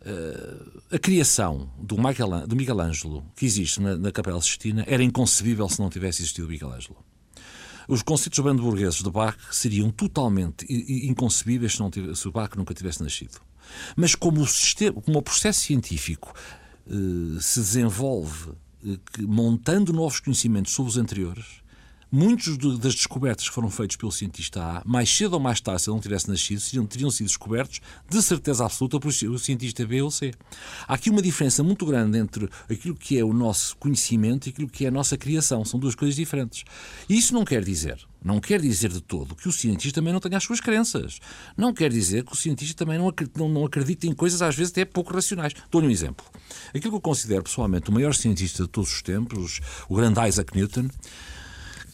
Uh, 0.00 0.82
a 0.92 0.98
criação 0.98 1.68
do, 1.78 1.96
Michael, 1.96 2.46
do 2.46 2.54
Miguel 2.54 2.80
Ângelo, 2.80 3.24
que 3.34 3.44
existe 3.44 3.80
na, 3.80 3.96
na 3.96 4.12
Capela 4.12 4.40
Sistina, 4.40 4.84
era 4.86 5.02
inconcebível 5.02 5.68
se 5.68 5.80
não 5.80 5.90
tivesse 5.90 6.22
existido 6.22 6.48
Miguel 6.48 6.72
Ângelo. 6.72 6.96
Os 7.88 8.02
conceitos 8.02 8.38
brando-burgueses 8.40 9.02
de 9.02 9.10
Bach 9.10 9.36
seriam 9.52 9.90
totalmente 9.90 10.66
inconcebíveis 10.68 11.74
se, 11.74 11.90
tivesse, 11.90 12.20
se 12.20 12.28
o 12.28 12.32
Bach 12.32 12.50
nunca 12.56 12.74
tivesse 12.74 13.02
nascido. 13.02 13.40
Mas 13.96 14.14
como 14.14 14.40
o, 14.40 14.46
sistema, 14.46 15.00
como 15.00 15.18
o 15.18 15.22
processo 15.22 15.60
científico 15.60 16.32
eh, 16.34 16.65
se 17.40 17.60
desenvolve 17.60 18.50
eh, 18.86 18.98
montando 19.22 19.92
novos 19.92 20.20
conhecimentos 20.20 20.72
sobre 20.72 20.90
os 20.90 20.96
anteriores, 20.96 21.44
muitos 22.10 22.56
das 22.78 22.94
descobertas 22.94 23.48
que 23.48 23.54
foram 23.54 23.68
feitas 23.68 23.96
pelo 23.96 24.12
cientista 24.12 24.62
A, 24.62 24.82
mais 24.84 25.14
cedo 25.14 25.34
ou 25.34 25.40
mais 25.40 25.60
tarde, 25.60 25.82
se 25.82 25.90
ele 25.90 25.96
não 25.96 26.00
tivesse 26.00 26.28
nascido, 26.28 26.86
teriam 26.86 27.10
sido 27.10 27.26
descobertos 27.26 27.80
de 28.08 28.22
certeza 28.22 28.64
absoluta 28.64 29.00
por 29.00 29.08
o 29.08 29.38
cientista 29.38 29.84
B 29.84 30.02
ou 30.02 30.10
C. 30.10 30.32
Há 30.86 30.94
aqui 30.94 31.10
uma 31.10 31.20
diferença 31.20 31.62
muito 31.62 31.84
grande 31.84 32.16
entre 32.18 32.48
aquilo 32.70 32.94
que 32.94 33.18
é 33.18 33.24
o 33.24 33.32
nosso 33.32 33.76
conhecimento 33.76 34.46
e 34.46 34.50
aquilo 34.50 34.68
que 34.68 34.84
é 34.84 34.88
a 34.88 34.92
nossa 34.92 35.16
criação. 35.16 35.64
São 35.64 35.80
duas 35.80 35.94
coisas 35.94 36.14
diferentes. 36.14 36.64
E 37.08 37.18
isso 37.18 37.34
não 37.34 37.44
quer 37.44 37.64
dizer 37.64 37.98
não 38.26 38.40
quer 38.40 38.60
dizer 38.60 38.90
de 38.90 39.00
todo 39.00 39.36
que 39.36 39.48
o 39.48 39.52
cientista 39.52 40.00
também 40.00 40.12
não 40.12 40.18
tenha 40.18 40.36
as 40.36 40.42
suas 40.42 40.60
crenças. 40.60 41.20
Não 41.56 41.72
quer 41.72 41.90
dizer 41.90 42.24
que 42.24 42.32
o 42.32 42.36
cientista 42.36 42.84
também 42.84 42.98
não 42.98 43.08
acredita, 43.08 43.38
não, 43.38 43.48
não 43.48 43.64
acredita 43.64 44.04
em 44.08 44.12
coisas 44.12 44.42
às 44.42 44.56
vezes 44.56 44.72
até 44.72 44.84
pouco 44.84 45.14
racionais. 45.14 45.54
Dou-lhe 45.70 45.86
um 45.86 45.90
exemplo. 45.90 46.26
Aquilo 46.70 46.90
que 46.90 46.96
eu 46.96 47.00
considero 47.00 47.44
pessoalmente 47.44 47.88
o 47.88 47.92
maior 47.92 48.14
cientista 48.14 48.64
de 48.64 48.68
todos 48.68 48.92
os 48.92 49.00
tempos, 49.00 49.60
o 49.88 49.94
grande 49.94 50.20
Isaac 50.26 50.56
Newton, 50.56 50.88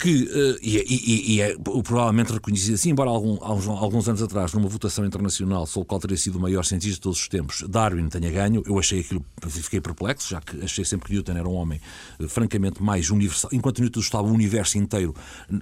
que, 0.03 0.25
uh, 0.25 0.59
e, 0.61 0.79
e, 0.79 1.35
e, 1.35 1.41
é 1.41 1.57
provavelmente 1.57 2.33
reconhecido 2.33 2.75
assim, 2.75 2.91
embora 2.91 3.09
algum, 3.09 3.39
alguns, 3.41 3.69
alguns, 3.69 4.09
anos 4.09 4.21
atrás, 4.21 4.53
numa 4.53 4.69
votação 4.69 5.07
internacional 5.07 5.65
sobre 5.65 5.87
qual 5.87 6.01
teria 6.01 6.17
sido 6.17 6.39
o 6.39 6.41
maior 6.41 6.65
cientista 6.65 6.97
de 6.97 7.01
todos 7.01 7.21
os 7.21 7.29
tempos, 7.29 7.63
Darwin 7.69 8.09
tenha 8.09 8.29
ganho, 8.29 8.65
eu 8.67 8.77
achei 8.81 8.99
aquilo, 8.99 9.25
fiquei 9.47 9.81
perplexo, 9.81 10.29
já 10.29 10.41
que 10.41 10.61
achei 10.61 10.85
sempre 10.85 11.07
que 11.07 11.15
Newton 11.15 11.35
era 11.35 11.49
um 11.49 11.55
homem 11.55 11.81
uh, 12.19 12.29
francamente 12.29 12.83
mais 12.83 13.11
universal. 13.11 13.51
Enquanto 13.53 13.81
Newton 13.81 14.01
estava 14.01 14.27
o 14.27 14.33
universo 14.33 14.77
inteiro, 14.77 15.15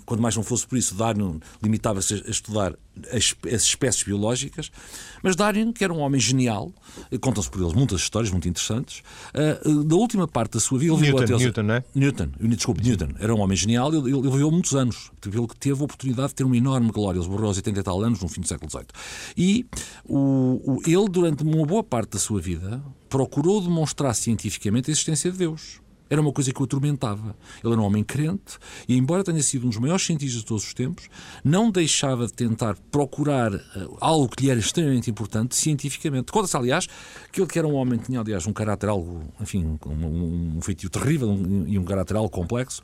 quando 0.06 0.22
mais 0.22 0.34
não 0.34 0.42
fosse 0.42 0.66
por 0.66 0.78
isso, 0.78 0.94
Darwin 0.94 1.38
limitava-se 1.62 2.24
a 2.26 2.30
estudar 2.30 2.74
as, 3.12 3.34
as, 3.46 3.62
espécies 3.62 4.02
biológicas, 4.02 4.70
mas 5.22 5.36
Darwin, 5.36 5.72
que 5.72 5.84
era 5.84 5.92
um 5.92 6.00
homem 6.00 6.20
genial, 6.20 6.72
uh, 7.10 7.18
contam-se 7.18 7.50
por 7.50 7.62
ele 7.62 7.74
muitas 7.74 8.00
histórias 8.00 8.30
muito 8.30 8.48
interessantes, 8.48 9.02
uh, 9.64 9.84
da 9.84 9.96
última 9.96 10.26
parte 10.26 10.52
da 10.52 10.60
sua 10.60 10.78
vida... 10.78 10.94
Ele 10.94 11.12
Newton, 11.12 11.36
Newton, 11.36 11.62
não 11.62 11.74
é? 11.74 11.84
Newton, 11.94 12.28
desculpe, 12.40 12.82
Newton, 12.82 13.08
era 13.18 13.34
um 13.34 13.40
homem 13.40 13.56
genial, 13.56 13.92
ele, 13.94 14.10
ele 14.10 14.30
viveu 14.30 14.50
muitos 14.50 14.74
anos. 14.74 15.10
Ele 15.24 15.46
teve 15.58 15.80
a 15.80 15.84
oportunidade 15.84 16.28
de 16.28 16.34
ter 16.36 16.44
uma 16.44 16.56
enorme 16.56 16.90
glória. 16.90 17.18
Ele 17.18 17.28
morreu 17.28 17.46
aos 17.46 17.56
80 17.56 17.80
e 17.80 17.82
tal 17.82 18.02
anos, 18.02 18.20
no 18.20 18.28
fim 18.28 18.40
do 18.40 18.48
século 18.48 18.70
XVIII. 18.70 18.86
E 19.36 19.66
o, 20.04 20.60
o, 20.64 20.80
ele, 20.86 21.08
durante 21.08 21.42
uma 21.42 21.66
boa 21.66 21.82
parte 21.82 22.12
da 22.12 22.18
sua 22.18 22.40
vida, 22.40 22.82
procurou 23.08 23.60
demonstrar 23.60 24.14
cientificamente 24.14 24.90
a 24.90 24.92
existência 24.92 25.30
de 25.30 25.38
Deus. 25.38 25.80
Era 26.10 26.20
uma 26.20 26.32
coisa 26.32 26.52
que 26.52 26.60
o 26.60 26.64
atormentava. 26.64 27.36
Ele 27.62 27.72
era 27.72 27.80
um 27.80 27.84
homem 27.84 28.02
crente 28.02 28.58
e, 28.88 28.96
embora 28.96 29.22
tenha 29.22 29.42
sido 29.42 29.66
um 29.66 29.70
dos 29.70 29.78
maiores 29.78 30.04
cientistas 30.04 30.40
de 30.40 30.46
todos 30.46 30.64
os 30.64 30.74
tempos, 30.74 31.08
não 31.44 31.70
deixava 31.70 32.26
de 32.26 32.32
tentar 32.32 32.76
procurar 32.90 33.54
uh, 33.54 33.96
algo 34.00 34.28
que 34.28 34.44
lhe 34.44 34.50
era 34.50 34.58
extremamente 34.58 35.08
importante 35.08 35.54
cientificamente. 35.54 36.32
Conta-se, 36.32 36.56
aliás, 36.56 36.88
que 37.30 37.40
ele 37.40 37.46
que 37.46 37.58
era 37.58 37.68
um 37.68 37.74
homem 37.74 37.98
tinha, 37.98 38.20
aliás, 38.20 38.46
um 38.46 38.52
caráter 38.52 38.88
algo, 38.88 39.22
enfim, 39.40 39.78
um, 39.86 40.56
um 40.56 40.60
feitio 40.60 40.90
terrível 40.90 41.32
e 41.66 41.78
um 41.78 41.84
caráter 41.84 42.16
algo 42.16 42.28
complexo. 42.28 42.82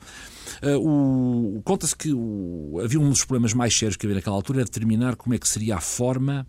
Uh, 0.63 1.61
Conta-se 1.63 1.95
que 1.95 2.13
o, 2.13 2.79
havia 2.81 2.99
um 2.99 3.09
dos 3.09 3.25
problemas 3.25 3.53
mais 3.53 3.77
sérios 3.77 3.97
que 3.97 4.05
havia 4.05 4.15
naquela 4.15 4.35
altura, 4.37 4.59
era 4.59 4.65
determinar 4.65 5.17
como 5.17 5.35
é 5.35 5.37
que 5.37 5.47
seria 5.47 5.75
a 5.75 5.81
forma 5.81 6.47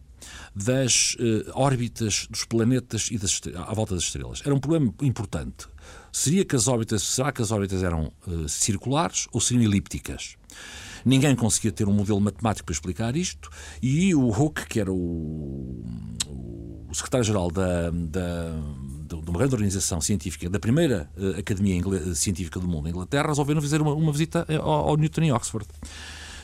das 0.55 1.15
uh, 1.15 1.51
órbitas 1.55 2.27
dos 2.31 2.45
planetas 2.45 3.09
e 3.11 3.19
das, 3.19 3.41
à 3.55 3.75
volta 3.75 3.95
das 3.95 4.05
estrelas. 4.05 4.43
Era 4.45 4.55
um 4.55 4.61
problema 4.61 4.93
importante. 5.03 5.67
Seria 6.13 6.45
que 6.45 6.57
as 6.57 6.69
órbitas, 6.69 7.03
será 7.03 7.33
que 7.33 7.43
as 7.43 7.51
órbitas 7.51 7.83
eram 7.83 8.13
uh, 8.27 8.49
circulares 8.49 9.27
ou 9.33 9.41
seriam 9.41 9.65
elípticas? 9.65 10.37
Ninguém 11.05 11.35
conseguia 11.37 11.73
ter 11.73 11.87
um 11.87 11.93
modelo 11.93 12.21
matemático 12.21 12.67
para 12.67 12.73
explicar 12.73 13.17
isto 13.17 13.51
e 13.83 14.15
o 14.15 14.29
Hooke, 14.29 14.67
que 14.67 14.81
era 14.81 14.93
o, 14.93 15.85
o 16.89 16.95
secretário-geral 16.95 17.51
da, 17.51 17.91
da, 17.91 18.51
de 19.07 19.31
uma 19.31 19.39
grande 19.39 19.55
organização 19.55 20.01
científica, 20.01 20.51
da 20.51 20.59
primeira 20.59 21.09
uh, 21.17 21.39
Academia 21.39 21.81
Científica 22.15 22.59
do 22.59 22.67
Mundo, 22.67 22.89
em 22.89 22.91
Inglaterra, 22.91 23.29
resolveram 23.29 23.61
fazer 23.61 23.81
uma, 23.81 23.95
uma 23.95 24.13
visita 24.13 24.47
ao, 24.61 24.89
ao 24.91 24.97
Newton 24.97 25.23
em 25.23 25.33
Oxford. 25.33 25.67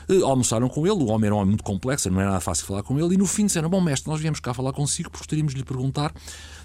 Uh, 0.08 0.24
almoçaram 0.24 0.68
com 0.68 0.86
ele, 0.86 1.02
o 1.02 1.06
homem 1.06 1.26
era 1.26 1.34
um 1.34 1.38
homem 1.38 1.50
muito 1.50 1.64
complexo, 1.64 2.10
não 2.10 2.20
era 2.20 2.30
nada 2.30 2.40
fácil 2.40 2.66
falar 2.66 2.82
com 2.82 2.98
ele, 2.98 3.14
e 3.14 3.18
no 3.18 3.26
fim 3.26 3.46
disseram: 3.46 3.68
Bom, 3.68 3.80
mestre, 3.80 4.10
nós 4.10 4.20
viemos 4.20 4.40
cá 4.40 4.52
falar 4.52 4.72
consigo 4.72 5.10
porque 5.10 5.24
gostaríamos 5.24 5.52
de 5.52 5.60
lhe 5.60 5.64
perguntar 5.64 6.12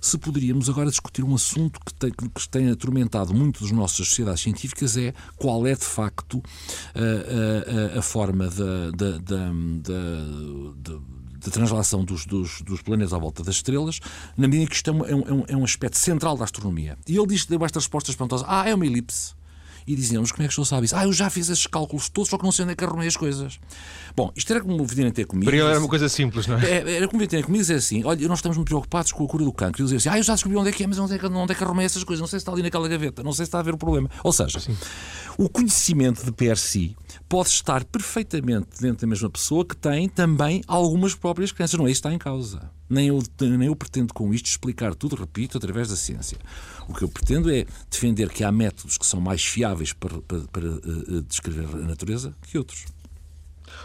se 0.01 0.17
poderíamos 0.17 0.69
agora 0.69 0.89
discutir 0.89 1.23
um 1.23 1.35
assunto 1.35 1.79
que 1.85 1.93
tem, 1.93 2.11
que 2.11 2.49
tem 2.49 2.69
atormentado 2.69 3.33
muito 3.33 3.61
das 3.61 3.71
nossas 3.71 4.07
sociedades 4.07 4.41
científicas: 4.41 4.97
é 4.97 5.13
qual 5.37 5.65
é 5.67 5.75
de 5.75 5.85
facto 5.85 6.41
a, 6.95 7.95
a, 7.95 7.99
a 7.99 8.01
forma 8.01 8.49
da, 8.49 8.91
da, 8.91 9.17
da, 9.17 9.51
translação 11.51 12.03
dos, 12.03 12.25
dos, 12.25 12.61
dos, 12.61 12.81
planetas 12.81 13.13
à 13.13 13.17
volta 13.17 13.43
das 13.43 13.55
estrelas, 13.55 13.99
na 14.37 14.47
medida 14.47 14.69
que 14.69 14.75
isto 14.75 14.89
é 14.89 14.93
um, 14.93 15.05
é 15.05 15.15
um, 15.15 15.43
é 15.47 15.57
um 15.57 15.63
aspecto 15.63 15.97
central 15.97 16.37
da 16.37 16.43
astronomia. 16.43 16.97
E 17.07 17.17
ele 17.17 17.27
diz, 17.27 17.45
deu 17.45 17.63
estas 17.63 17.83
respostas 17.83 18.13
espantosas: 18.13 18.45
Ah, 18.47 18.67
é 18.67 18.75
uma 18.75 18.85
elipse 18.85 19.38
e 19.85 19.95
diziam-nos 19.95 20.31
como 20.31 20.43
é 20.43 20.47
que 20.47 20.53
o 20.53 20.55
senhor 20.55 20.65
sabe 20.65 20.85
isso? 20.85 20.95
Ah, 20.95 21.03
eu 21.03 21.13
já 21.13 21.29
fiz 21.29 21.49
esses 21.49 21.67
cálculos 21.67 22.09
todos, 22.09 22.29
só 22.29 22.37
que 22.37 22.43
não 22.43 22.51
sei 22.51 22.63
onde 22.63 22.73
é 22.73 22.75
que 22.75 22.83
arrumei 22.83 23.07
as 23.07 23.17
coisas. 23.17 23.59
Bom, 24.15 24.31
isto 24.35 24.51
era 24.51 24.61
como 24.61 24.83
virem 24.85 25.11
ter 25.11 25.25
comigo. 25.25 25.49
Para 25.49 25.57
ele 25.57 25.67
era 25.67 25.79
uma 25.79 25.87
coisa 25.87 26.09
simples, 26.09 26.47
não 26.47 26.57
é? 26.57 26.65
é 26.65 26.95
era 26.97 27.07
como 27.07 27.19
virem 27.19 27.39
ter 27.39 27.45
comigo 27.45 27.61
dizer 27.61 27.75
assim: 27.75 28.03
olha, 28.03 28.27
nós 28.27 28.39
estamos 28.39 28.57
muito 28.57 28.67
preocupados 28.67 29.11
com 29.11 29.23
a 29.23 29.27
cura 29.27 29.43
do 29.43 29.53
cancro. 29.53 29.81
E 29.81 29.83
eles 29.83 29.91
diziam 29.91 30.11
assim: 30.11 30.17
ah, 30.17 30.19
eu 30.19 30.23
já 30.23 30.33
descobri 30.33 30.57
onde 30.57 30.69
é 30.69 30.71
que 30.71 30.83
é, 30.83 30.87
mas 30.87 30.99
onde 30.99 31.15
é 31.15 31.17
que, 31.17 31.25
onde 31.25 31.51
é 31.51 31.55
que 31.55 31.63
arrumei 31.63 31.85
essas 31.85 32.03
coisas? 32.03 32.21
Não 32.21 32.27
sei 32.27 32.39
se 32.39 32.41
está 32.41 32.51
ali 32.51 32.61
naquela 32.61 32.87
gaveta, 32.87 33.23
não 33.23 33.33
sei 33.33 33.45
se 33.45 33.49
está 33.49 33.59
a 33.59 33.63
ver 33.63 33.73
o 33.73 33.77
problema. 33.77 34.09
Ou 34.23 34.33
seja, 34.33 34.59
Sim. 34.59 34.75
o 35.37 35.49
conhecimento 35.49 36.25
de 36.25 36.31
per 36.31 36.57
si 36.57 36.95
pode 37.27 37.49
estar 37.49 37.83
perfeitamente 37.85 38.81
dentro 38.81 39.01
da 39.01 39.07
mesma 39.07 39.29
pessoa 39.29 39.65
que 39.65 39.75
tem 39.75 40.09
também 40.09 40.61
algumas 40.67 41.15
próprias 41.15 41.51
crenças. 41.51 41.77
Não 41.79 41.87
é 41.87 41.91
isso 41.91 42.01
que 42.01 42.07
está 42.07 42.13
em 42.13 42.19
causa. 42.19 42.78
Nem 42.89 43.07
eu, 43.07 43.21
nem 43.41 43.67
eu 43.67 43.75
pretendo 43.75 44.13
com 44.13 44.33
isto 44.33 44.47
explicar 44.47 44.95
tudo, 44.95 45.15
repito, 45.15 45.57
através 45.57 45.89
da 45.89 45.95
ciência. 45.95 46.37
O 46.87 46.93
que 46.93 47.03
eu 47.03 47.07
pretendo 47.07 47.51
é 47.51 47.65
defender 47.89 48.29
que 48.29 48.43
há 48.43 48.51
métodos 48.51 48.97
que 48.97 49.05
são 49.05 49.21
mais 49.21 49.45
fiáveis 49.45 49.93
para, 49.93 50.19
para, 50.21 50.39
para 50.51 50.69
uh, 50.69 51.21
descrever 51.21 51.65
a 51.65 51.85
natureza 51.85 52.33
que 52.43 52.57
outros. 52.57 52.85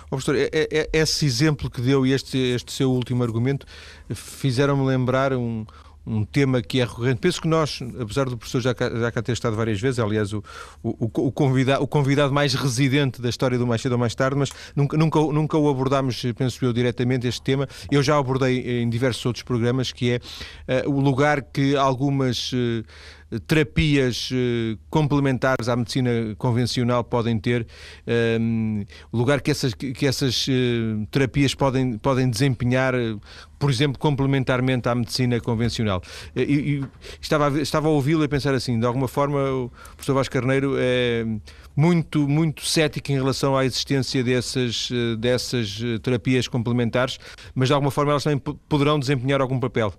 Oh, 0.06 0.16
professor, 0.16 0.36
é, 0.36 0.48
é, 0.52 0.68
é, 0.70 0.88
esse 0.92 1.26
exemplo 1.26 1.70
que 1.70 1.80
deu 1.80 2.06
e 2.06 2.12
este, 2.12 2.38
este 2.38 2.72
seu 2.72 2.90
último 2.90 3.22
argumento 3.22 3.66
fizeram-me 4.14 4.84
lembrar 4.86 5.32
um, 5.34 5.66
um 6.06 6.24
tema 6.24 6.60
que 6.60 6.80
é 6.80 6.84
recorrente. 6.84 7.20
Penso 7.20 7.40
que 7.40 7.48
nós, 7.48 7.80
apesar 8.00 8.28
do 8.28 8.36
professor 8.36 8.60
já 8.60 8.74
cá, 8.74 8.90
já 8.90 9.10
cá 9.10 9.22
ter 9.22 9.32
estado 9.32 9.56
várias 9.56 9.80
vezes, 9.80 9.98
aliás, 9.98 10.32
o, 10.32 10.42
o, 10.82 11.04
o, 11.04 11.32
convidado, 11.32 11.82
o 11.82 11.86
convidado 11.86 12.32
mais 12.32 12.54
residente 12.54 13.20
da 13.20 13.28
história 13.28 13.58
do 13.58 13.66
Mais 13.66 13.80
Cedo 13.80 13.92
ou 13.92 13.98
Mais 13.98 14.14
Tarde, 14.14 14.36
mas 14.36 14.50
nunca, 14.76 14.96
nunca, 14.96 15.20
nunca 15.20 15.58
o 15.58 15.68
abordámos, 15.68 16.22
penso 16.36 16.64
eu, 16.64 16.72
diretamente 16.72 17.26
este 17.26 17.42
tema. 17.42 17.68
Eu 17.90 18.02
já 18.02 18.18
abordei 18.18 18.82
em 18.82 18.88
diversos 18.88 19.24
outros 19.24 19.42
programas, 19.42 19.92
que 19.92 20.12
é 20.66 20.84
uh, 20.84 20.90
o 20.90 21.00
lugar 21.00 21.42
que 21.42 21.76
algumas. 21.76 22.52
Uh, 22.52 22.84
terapias 23.40 24.30
eh, 24.32 24.76
complementares 24.90 25.68
à 25.68 25.76
medicina 25.76 26.10
convencional 26.38 27.04
podem 27.04 27.38
ter, 27.38 27.66
ehm, 28.06 28.84
o 29.12 29.16
lugar 29.16 29.40
que 29.40 29.50
essas, 29.50 29.74
que 29.74 30.06
essas 30.06 30.46
eh, 30.48 31.06
terapias 31.10 31.54
podem, 31.54 31.98
podem 31.98 32.28
desempenhar, 32.28 32.94
eh, 32.94 33.16
por 33.58 33.70
exemplo, 33.70 33.98
complementarmente 33.98 34.88
à 34.88 34.94
medicina 34.94 35.40
convencional. 35.40 36.02
E, 36.36 36.42
e 36.42 36.84
estava, 37.20 37.48
a, 37.48 37.60
estava 37.60 37.88
a 37.88 37.90
ouvi-lo 37.90 38.22
e 38.22 38.26
a 38.26 38.28
pensar 38.28 38.54
assim, 38.54 38.78
de 38.78 38.86
alguma 38.86 39.08
forma 39.08 39.38
o 39.50 39.70
professor 39.96 40.14
Vasco 40.14 40.32
Carneiro 40.32 40.74
é 40.76 41.24
muito, 41.76 42.28
muito 42.28 42.64
cético 42.64 43.10
em 43.10 43.16
relação 43.16 43.56
à 43.56 43.64
existência 43.64 44.22
dessas, 44.22 44.88
dessas 45.18 45.80
terapias 46.02 46.46
complementares, 46.46 47.18
mas 47.54 47.68
de 47.68 47.74
alguma 47.74 47.90
forma 47.90 48.12
elas 48.12 48.22
também 48.22 48.38
poderão 48.38 48.98
desempenhar 48.98 49.40
algum 49.40 49.58
papel. 49.58 49.92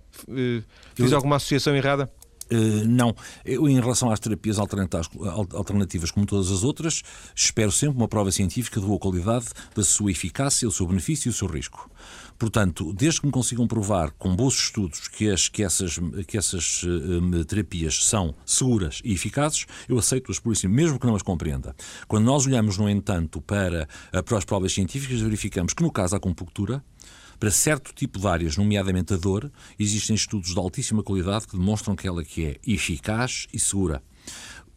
Fiz 0.93 1.11
alguma 1.11 1.35
associação 1.35 1.75
errada? 1.75 2.09
Uh, 2.51 2.85
não. 2.87 3.15
Eu, 3.43 3.67
em 3.67 3.79
relação 3.79 4.11
às 4.11 4.19
terapias 4.19 4.57
alternativas, 4.59 6.11
como 6.11 6.25
todas 6.25 6.51
as 6.51 6.63
outras, 6.63 7.01
espero 7.35 7.71
sempre 7.71 7.97
uma 7.97 8.07
prova 8.07 8.31
científica 8.31 8.79
de 8.79 8.85
boa 8.85 8.99
qualidade 8.99 9.47
da 9.73 9.83
sua 9.83 10.11
eficácia, 10.11 10.67
o 10.67 10.71
seu 10.71 10.85
benefício 10.87 11.29
e 11.29 11.31
o 11.31 11.33
seu 11.33 11.47
risco. 11.47 11.89
Portanto, 12.37 12.93
desde 12.93 13.21
que 13.21 13.27
me 13.27 13.31
consigam 13.31 13.65
provar 13.65 14.11
com 14.11 14.35
bons 14.35 14.55
estudos 14.55 15.07
que, 15.07 15.29
as, 15.29 15.47
que 15.47 15.63
essas, 15.63 15.97
que 16.27 16.37
essas 16.37 16.83
uh, 16.83 17.45
terapias 17.45 18.05
são 18.05 18.35
seguras 18.45 19.01
e 19.05 19.13
eficazes, 19.13 19.65
eu 19.87 19.97
aceito-as 19.97 20.39
por 20.39 20.51
isso, 20.51 20.67
mesmo 20.67 20.99
que 20.99 21.07
não 21.07 21.15
as 21.15 21.21
compreenda. 21.21 21.73
Quando 22.07 22.25
nós 22.25 22.45
olhamos, 22.45 22.77
no 22.77 22.89
entanto, 22.89 23.41
para, 23.41 23.87
para 24.25 24.37
as 24.37 24.43
provas 24.43 24.73
científicas, 24.73 25.21
verificamos 25.21 25.73
que, 25.73 25.81
no 25.81 25.91
caso 25.91 26.11
da 26.11 26.17
acupuntura, 26.17 26.83
para 27.39 27.51
certo 27.51 27.93
tipo 27.93 28.19
de 28.19 28.27
áreas, 28.27 28.57
nomeadamente 28.57 29.13
a 29.13 29.17
dor, 29.17 29.51
existem 29.77 30.15
estudos 30.15 30.53
de 30.53 30.59
altíssima 30.59 31.03
qualidade 31.03 31.47
que 31.47 31.57
demonstram 31.57 31.95
que 31.95 32.07
ela 32.07 32.23
que 32.23 32.45
é 32.45 32.59
eficaz 32.65 33.47
e 33.53 33.59
segura 33.59 34.01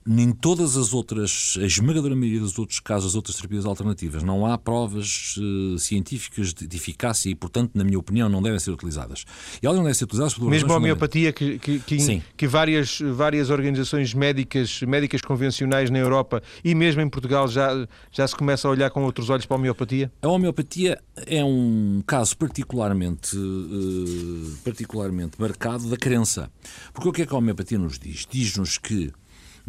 nem 0.08 0.32
todas 0.32 0.78
as 0.78 0.94
outras, 0.94 1.58
a 1.60 1.66
esmagadora 1.66 2.16
maioria 2.16 2.40
dos 2.40 2.58
outros 2.58 2.80
casos, 2.80 3.10
as 3.10 3.14
outras 3.14 3.36
terapias 3.36 3.66
alternativas, 3.66 4.22
não 4.22 4.46
há 4.46 4.56
provas 4.56 5.36
uh, 5.36 5.78
científicas 5.78 6.54
de, 6.54 6.66
de, 6.66 6.76
eficácia 6.78 7.28
e, 7.28 7.34
portanto, 7.34 7.72
na 7.74 7.84
minha 7.84 7.98
opinião, 7.98 8.26
não 8.26 8.40
devem 8.40 8.58
ser 8.58 8.70
utilizadas. 8.70 9.26
E 9.62 9.66
elas 9.66 9.76
não 9.76 9.84
devem 9.84 9.92
ser 9.92 10.04
utilizadas 10.04 10.32
por 10.32 10.48
Mesmo 10.48 10.72
a 10.72 10.76
homeopatia, 10.76 11.30
que, 11.30 11.58
que, 11.58 11.78
que, 11.80 12.22
que, 12.34 12.46
várias, 12.46 12.98
várias 13.00 13.50
organizações 13.50 14.14
médicas, 14.14 14.80
médicas 14.80 15.20
convencionais 15.20 15.90
na 15.90 15.98
Europa 15.98 16.42
e 16.64 16.74
mesmo 16.74 17.02
em 17.02 17.08
Portugal 17.08 17.46
já, 17.46 17.86
já 18.10 18.26
se 18.26 18.34
começa 18.34 18.66
a 18.66 18.70
olhar 18.70 18.88
com 18.88 19.04
outros 19.04 19.28
olhos 19.28 19.44
para 19.44 19.56
a 19.56 19.58
homeopatia? 19.58 20.10
A 20.22 20.28
homeopatia 20.28 20.98
é 21.26 21.44
um 21.44 22.02
caso 22.06 22.34
particularmente, 22.38 23.36
uh, 23.36 24.56
particularmente 24.64 25.38
marcado 25.38 25.90
da 25.90 25.98
crença. 25.98 26.50
Porque 26.94 27.10
o 27.10 27.12
que 27.12 27.22
é 27.22 27.26
que 27.26 27.34
a 27.34 27.36
homeopatia 27.36 27.78
nos 27.78 27.98
diz? 27.98 28.26
Diz-nos 28.30 28.78
que 28.78 29.12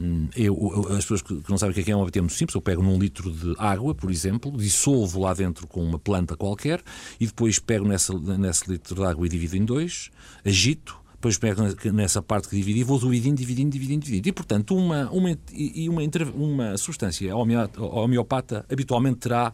Hum, 0.02 0.30
eu, 0.36 0.88
as 0.92 1.04
pessoas 1.04 1.22
que 1.22 1.42
não 1.50 1.58
sabem 1.58 1.72
o 1.72 1.84
que 1.84 1.92
é, 1.92 1.94
é 1.94 1.96
uma 1.96 2.06
BT 2.06 2.22
muito 2.22 2.34
simples, 2.34 2.56
eu 2.56 2.62
pego 2.62 2.82
num 2.82 2.98
litro 2.98 3.32
de 3.32 3.54
água, 3.58 3.94
por 3.94 4.10
exemplo, 4.10 4.52
dissolvo 4.56 5.20
lá 5.20 5.34
dentro 5.34 5.68
com 5.68 5.84
uma 5.84 6.00
planta 6.00 6.38
qualquer 6.38 6.82
e 7.20 7.26
depois 7.26 7.60
pego 7.60 7.86
nessa, 7.86 8.18
nesse 8.38 8.72
litro 8.72 8.96
de 8.96 9.04
água 9.04 9.26
e 9.26 9.30
divido 9.30 9.58
em 9.58 9.66
dois, 9.66 10.10
agito, 10.46 10.98
depois 11.14 11.38
pego 11.38 11.62
nessa 11.92 12.22
parte 12.22 12.48
que 12.48 12.56
dividi 12.56 12.80
e 12.80 12.84
vou 12.84 12.98
dividindo, 12.98 13.36
dividindo, 13.36 13.72
dividindo, 13.72 14.06
dividindo. 14.06 14.30
E, 14.30 14.32
portanto, 14.32 14.74
uma, 14.74 15.10
uma, 15.12 15.38
e 15.52 15.90
uma, 15.90 16.02
uma 16.34 16.78
substância 16.78 17.36
homeopata 17.36 18.66
habitualmente 18.72 19.18
terá 19.18 19.52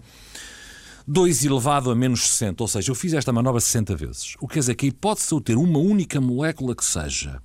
2 1.07 1.45
elevado 1.45 1.89
a 1.89 1.95
menos 1.95 2.27
60, 2.29 2.63
ou 2.63 2.67
seja, 2.67 2.91
eu 2.91 2.95
fiz 2.95 3.13
esta 3.13 3.33
manobra 3.33 3.59
60 3.59 3.95
vezes. 3.95 4.35
O 4.39 4.47
que 4.47 4.53
quer 4.53 4.59
dizer 4.59 4.75
que 4.75 4.85
a 4.85 4.89
hipótese 4.89 5.27
de 5.27 5.33
eu 5.33 5.41
ter 5.41 5.57
uma 5.57 5.79
única 5.79 6.21
molécula 6.21 6.75
que 6.75 6.85
seja 6.85 7.41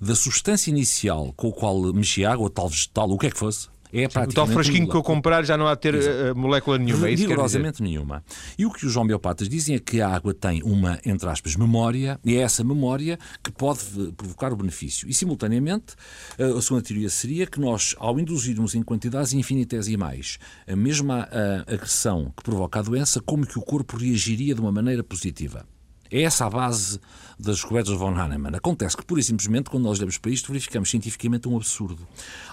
da 0.00 0.14
substância 0.14 0.70
inicial 0.70 1.32
com 1.36 1.48
a 1.48 1.52
qual 1.52 1.92
mexia 1.92 2.30
água, 2.30 2.50
tal 2.50 2.68
vegetal, 2.68 3.10
o 3.10 3.18
que 3.18 3.26
é 3.26 3.30
que 3.30 3.38
fosse, 3.38 3.68
é 3.92 4.06
o 4.06 4.32
tal 4.32 4.46
frasquinho 4.46 4.88
que 4.88 4.94
eu 4.94 5.02
comprar 5.02 5.44
já 5.44 5.56
não 5.56 5.66
há 5.66 5.74
de 5.74 5.80
ter 5.80 5.94
uh, 5.94 6.36
molécula 6.36 6.78
nenhuma. 6.78 7.08
É 7.08 7.14
Rigorosamente 7.14 7.82
nenhuma. 7.82 8.22
E 8.56 8.64
o 8.64 8.70
que 8.70 8.86
os 8.86 8.96
homeopatas 8.96 9.48
dizem 9.48 9.74
é 9.74 9.78
que 9.80 10.00
a 10.00 10.08
água 10.08 10.32
tem 10.32 10.62
uma, 10.62 11.00
entre 11.04 11.28
aspas, 11.28 11.56
memória, 11.56 12.18
e 12.24 12.36
é 12.36 12.40
essa 12.40 12.62
memória 12.62 13.18
que 13.42 13.50
pode 13.50 13.80
provocar 14.16 14.52
o 14.52 14.56
benefício. 14.56 15.08
E, 15.08 15.14
simultaneamente, 15.14 15.94
uh, 16.38 16.56
a 16.56 16.62
segunda 16.62 16.82
teoria 16.82 17.10
seria 17.10 17.46
que 17.46 17.58
nós, 17.58 17.94
ao 17.98 18.18
induzirmos 18.20 18.74
em 18.74 18.82
quantidades 18.82 19.32
infinitesimais 19.32 20.38
a 20.68 20.76
mesma 20.76 21.28
uh, 21.28 21.74
agressão 21.74 22.32
que 22.36 22.44
provoca 22.44 22.78
a 22.78 22.82
doença, 22.82 23.20
como 23.20 23.46
que 23.46 23.58
o 23.58 23.62
corpo 23.62 23.96
reagiria 23.96 24.54
de 24.54 24.60
uma 24.60 24.70
maneira 24.70 25.02
positiva. 25.02 25.66
É 26.10 26.22
essa 26.22 26.46
a 26.46 26.50
base 26.50 26.98
das 27.40 27.56
descobertas 27.56 27.92
de 27.92 27.98
von 27.98 28.14
Hahnemann. 28.14 28.54
Acontece 28.54 28.96
que, 28.96 29.04
pura 29.04 29.20
e 29.20 29.24
simplesmente, 29.24 29.70
quando 29.70 29.84
nós 29.84 29.98
olhamos 29.98 30.18
para 30.18 30.30
isto, 30.30 30.52
verificamos 30.52 30.90
cientificamente 30.90 31.48
um 31.48 31.56
absurdo. 31.56 32.06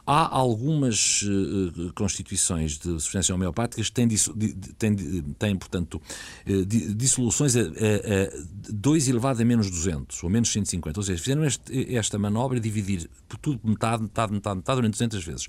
Há 0.06 0.36
algumas 0.36 1.22
uh, 1.24 1.94
constituições 1.94 2.78
de 2.78 2.90
substâncias 3.00 3.30
homeopáticas 3.30 3.90
que 3.90 3.94
têm, 3.94 4.08
têm, 4.78 4.96
têm 5.38 5.56
portanto, 5.56 6.02
uh, 6.48 6.66
dissoluções 6.66 7.56
a, 7.56 7.62
a, 7.62 7.64
a 7.64 7.68
2 8.70 9.08
elevado 9.10 9.42
a 9.42 9.46
menos 9.46 9.70
200, 9.70 10.24
ou 10.24 10.30
menos 10.30 10.52
150. 10.52 11.00
Ou 11.00 11.04
seja, 11.04 11.22
fizeram 11.22 11.46
este, 11.46 11.96
esta 11.96 12.18
manobra 12.18 12.60
de 12.60 12.70
dividir 12.70 13.10
por 13.28 13.38
tudo 13.38 13.60
metade, 13.64 14.04
metade, 14.04 14.34
metade, 14.34 14.56
metade, 14.58 14.76
durante 14.78 14.94
200 14.94 15.24
vezes. 15.24 15.48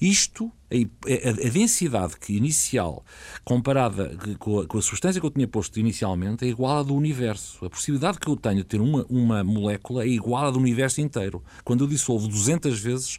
Isto, 0.00 0.50
a, 0.70 1.50
densidade 1.50 2.16
que 2.18 2.36
inicial, 2.36 3.04
comparada 3.44 4.16
com 4.38 4.60
a, 4.60 4.66
com 4.66 4.78
a 4.78 4.82
substância 4.82 5.20
que 5.20 5.26
eu 5.26 5.30
tinha 5.30 5.46
posto 5.46 5.78
inicialmente, 5.78 6.44
é 6.44 6.48
igual 6.48 6.78
à 6.78 6.82
do 6.82 6.94
universo. 6.94 7.64
A 7.64 7.70
possibilidade 7.70 8.18
que 8.18 8.28
eu 8.28 8.36
tenho 8.36 8.58
de 8.58 8.64
ter 8.64 8.79
uma, 8.80 9.06
uma 9.08 9.44
molécula 9.44 10.04
é 10.04 10.08
igual 10.08 10.46
à 10.46 10.50
do 10.50 10.58
universo 10.58 11.00
inteiro. 11.00 11.42
Quando 11.64 11.84
eu 11.84 11.88
dissolvo 11.88 12.28
200 12.28 12.78
vezes 12.78 13.18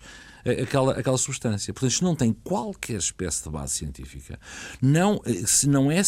aquela, 0.62 0.94
aquela 0.94 1.18
substância. 1.18 1.74
Portanto, 1.74 1.92
isto 1.92 2.04
não 2.04 2.16
tem 2.16 2.34
qualquer 2.34 2.98
espécie 2.98 3.44
de 3.44 3.50
base 3.50 3.74
científica. 3.74 4.40
Não, 4.82 5.22
eh, 5.26 5.44
se 5.46 5.68
não 5.68 5.92
é 5.92 6.02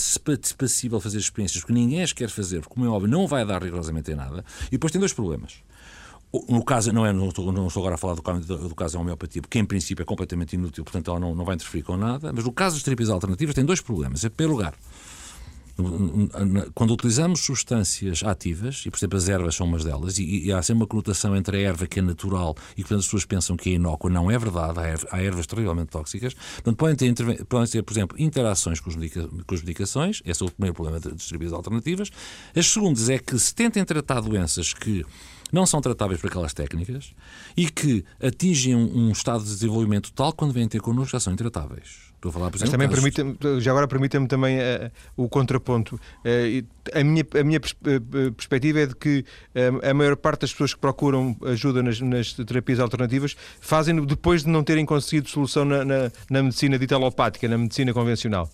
passível 0.58 1.00
fazer 1.00 1.20
experiências, 1.20 1.62
porque 1.62 1.74
ninguém 1.74 2.02
as 2.02 2.14
quer 2.14 2.30
fazer, 2.30 2.62
porque, 2.62 2.74
como 2.74 2.86
é 2.86 2.90
óbvio, 2.90 3.10
não 3.10 3.28
vai 3.28 3.46
dar 3.46 3.62
rigorosamente 3.62 4.12
em 4.12 4.16
nada. 4.16 4.44
E 4.68 4.72
depois 4.72 4.92
tem 4.92 5.00
dois 5.00 5.14
problemas. 5.14 5.56
No 6.50 6.66
caso, 6.66 6.92
não, 6.92 7.06
é, 7.06 7.14
não, 7.14 7.30
estou, 7.30 7.52
não 7.52 7.68
estou 7.68 7.82
agora 7.82 7.94
a 7.94 7.98
falar 7.98 8.16
do, 8.16 8.22
do, 8.40 8.70
do 8.70 8.76
caso 8.76 8.96
da 8.96 9.00
homeopatia, 9.00 9.40
porque 9.40 9.60
em 9.60 9.66
princípio 9.66 10.02
é 10.02 10.06
completamente 10.06 10.54
inútil, 10.54 10.84
portanto 10.84 11.12
ela 11.12 11.20
não, 11.20 11.36
não 11.36 11.46
vai 11.46 11.54
interferir 11.54 11.84
com 11.84 11.96
nada, 11.96 12.34
mas 12.34 12.44
no 12.44 12.52
caso 12.52 12.76
das 12.76 12.82
terapias 12.82 13.12
alternativas 13.12 13.54
tem 13.54 13.64
dois 13.64 13.80
problemas. 13.82 14.24
Em 14.24 14.32
primeiro 14.32 14.58
lugar, 14.58 14.74
quando 16.74 16.94
utilizamos 16.94 17.42
substâncias 17.42 18.24
ativas, 18.24 18.84
e 18.86 18.92
por 18.92 18.98
exemplo 18.98 19.18
as 19.18 19.28
ervas 19.28 19.56
são 19.56 19.66
umas 19.66 19.84
delas, 19.84 20.20
e, 20.20 20.46
e 20.46 20.52
há 20.52 20.62
sempre 20.62 20.84
uma 20.84 20.88
conotação 20.88 21.36
entre 21.36 21.58
a 21.58 21.60
erva 21.62 21.88
que 21.88 22.00
é 22.00 22.02
natural 22.02 22.56
e 22.78 22.84
que 22.84 22.94
as 22.94 23.06
pessoas 23.06 23.26
pensam 23.26 23.58
que 23.58 23.72
é 23.72 23.74
inócua, 23.74 24.10
não 24.10 24.30
é 24.30 24.38
verdade, 24.38 24.80
há, 24.80 24.84
erva, 24.84 25.08
há 25.12 25.22
ervas 25.22 25.48
terrivelmente 25.48 25.90
tóxicas. 25.90 26.34
Portanto, 26.34 26.78
podem 26.78 26.96
ter, 26.96 27.46
podem 27.46 27.72
ter, 27.72 27.82
por 27.82 27.94
exemplo, 27.94 28.20
interações 28.20 28.80
com, 28.80 28.92
medica, 28.92 29.28
com 29.28 29.56
as 29.56 29.62
medicações, 29.62 30.22
esse 30.26 30.44
é 30.44 30.46
o 30.46 30.52
primeiro 30.52 30.76
problema 30.76 31.00
das 31.00 31.16
distribuições 31.16 31.58
alternativas. 31.58 32.10
As 32.56 32.68
segundas 32.68 33.10
é 33.10 33.18
que 33.18 33.38
se 33.40 33.54
tentem 33.54 33.84
tratar 33.84 34.22
doenças 34.22 34.74
que 34.74 35.04
não 35.52 35.66
são 35.66 35.82
tratáveis 35.82 36.20
por 36.20 36.28
aquelas 36.28 36.54
técnicas 36.54 37.14
e 37.56 37.70
que 37.70 38.04
atingem 38.22 38.76
um, 38.76 39.08
um 39.08 39.12
estado 39.12 39.44
de 39.44 39.50
desenvolvimento 39.50 40.12
tal 40.12 40.34
quando 40.34 40.52
vêm 40.52 40.68
ter 40.68 40.82
connosco 40.82 41.12
já 41.12 41.20
são 41.20 41.34
intratáveis. 41.34 42.13
Estou 42.24 42.30
a 42.30 42.34
falar, 42.34 42.52
por 42.52 42.58
exemplo, 42.58 42.78
Mas 42.78 42.90
também 42.90 43.14
permite 43.14 43.62
já 43.62 43.72
agora 43.72 43.86
permita-me 43.86 44.28
também 44.28 44.58
uh, 44.58 44.90
o 45.18 45.28
contraponto. 45.28 45.96
Uh, 45.96 46.66
a 46.98 47.04
minha, 47.04 47.26
a 47.38 47.44
minha 47.44 47.60
pers 47.60 47.76
perspectiva 48.38 48.80
é 48.80 48.86
de 48.86 48.96
que 48.96 49.26
uh, 49.54 49.90
a 49.90 49.94
maior 49.94 50.16
parte 50.16 50.42
das 50.42 50.54
pessoas 50.54 50.74
que 50.74 50.80
procuram 50.80 51.36
ajuda 51.46 51.84
nas, 51.84 52.00
nas 52.00 52.32
terapias 52.32 52.80
alternativas 52.80 53.36
fazem 53.60 54.06
depois 54.06 54.44
de 54.44 54.50
não 54.50 54.64
terem 54.64 54.86
conseguido 54.86 55.30
solução 55.30 55.66
na, 55.66 55.84
na, 55.84 56.12
na 56.30 56.44
medicina 56.44 56.80
dita 56.80 56.96
alopática, 56.96 57.46
na 57.46 57.58
medicina 57.58 57.94
convencional. 57.94 58.50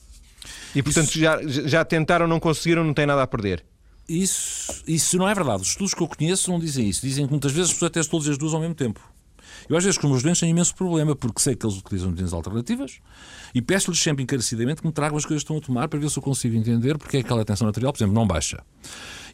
E 0.74 0.82
portanto 0.82 1.10
Isso... 1.10 1.20
já, 1.20 1.40
já 1.46 1.86
tentaram, 1.86 2.28
não 2.28 2.40
conseguiram, 2.40 2.84
não 2.84 2.94
têm 2.94 3.06
nada 3.06 3.22
a 3.22 3.28
perder. 3.28 3.64
Isso, 4.08 4.84
isso 4.88 5.16
não 5.16 5.30
é 5.30 5.36
verdade. 5.36 5.62
Os 5.62 5.68
estudos 5.68 5.94
que 5.94 6.02
eu 6.02 6.08
conheço 6.08 6.50
não 6.50 6.60
dizem 6.60 6.90
isso. 6.90 7.02
Dizem 7.02 7.26
que 7.28 7.32
muitas 7.32 7.52
vezes 7.52 7.70
as 7.70 7.74
pessoas 7.74 7.92
testam 7.92 8.20
todas 8.20 8.32
as 8.32 8.38
duas 8.40 8.56
ao 8.56 8.60
mesmo 8.60 8.74
tempo. 8.74 9.00
Eu 9.70 9.78
às 9.78 9.84
vezes 9.84 10.00
com 10.00 10.08
os 10.08 10.12
meus 10.12 10.24
doentes 10.24 10.40
tenho 10.40 10.50
imenso 10.50 10.74
problema, 10.74 11.16
porque 11.16 11.40
sei 11.40 11.56
que 11.56 11.64
eles 11.64 11.78
utilizam 11.78 12.10
medidas 12.10 12.34
alternativas 12.34 13.00
e 13.54 13.62
peço-lhes 13.62 14.00
sempre 14.00 14.24
encarecidamente 14.24 14.82
que 14.82 14.88
me 14.88 14.92
tragam 14.92 15.16
as 15.16 15.26
coisas 15.26 15.44
que 15.44 15.46
estão 15.46 15.58
a 15.58 15.62
tomar 15.62 15.88
para 15.88 16.00
ver 16.00 16.10
se 16.10 16.18
eu 16.18 16.24
consigo 16.24 16.56
entender 16.56 16.98
porque 16.98 17.18
é 17.18 17.20
que 17.20 17.28
aquela 17.28 17.46
tensão 17.46 17.68
arterial, 17.68 17.94
por 17.94 18.00
exemplo, 18.00 18.16
não 18.16 18.26
baixa. 18.26 18.64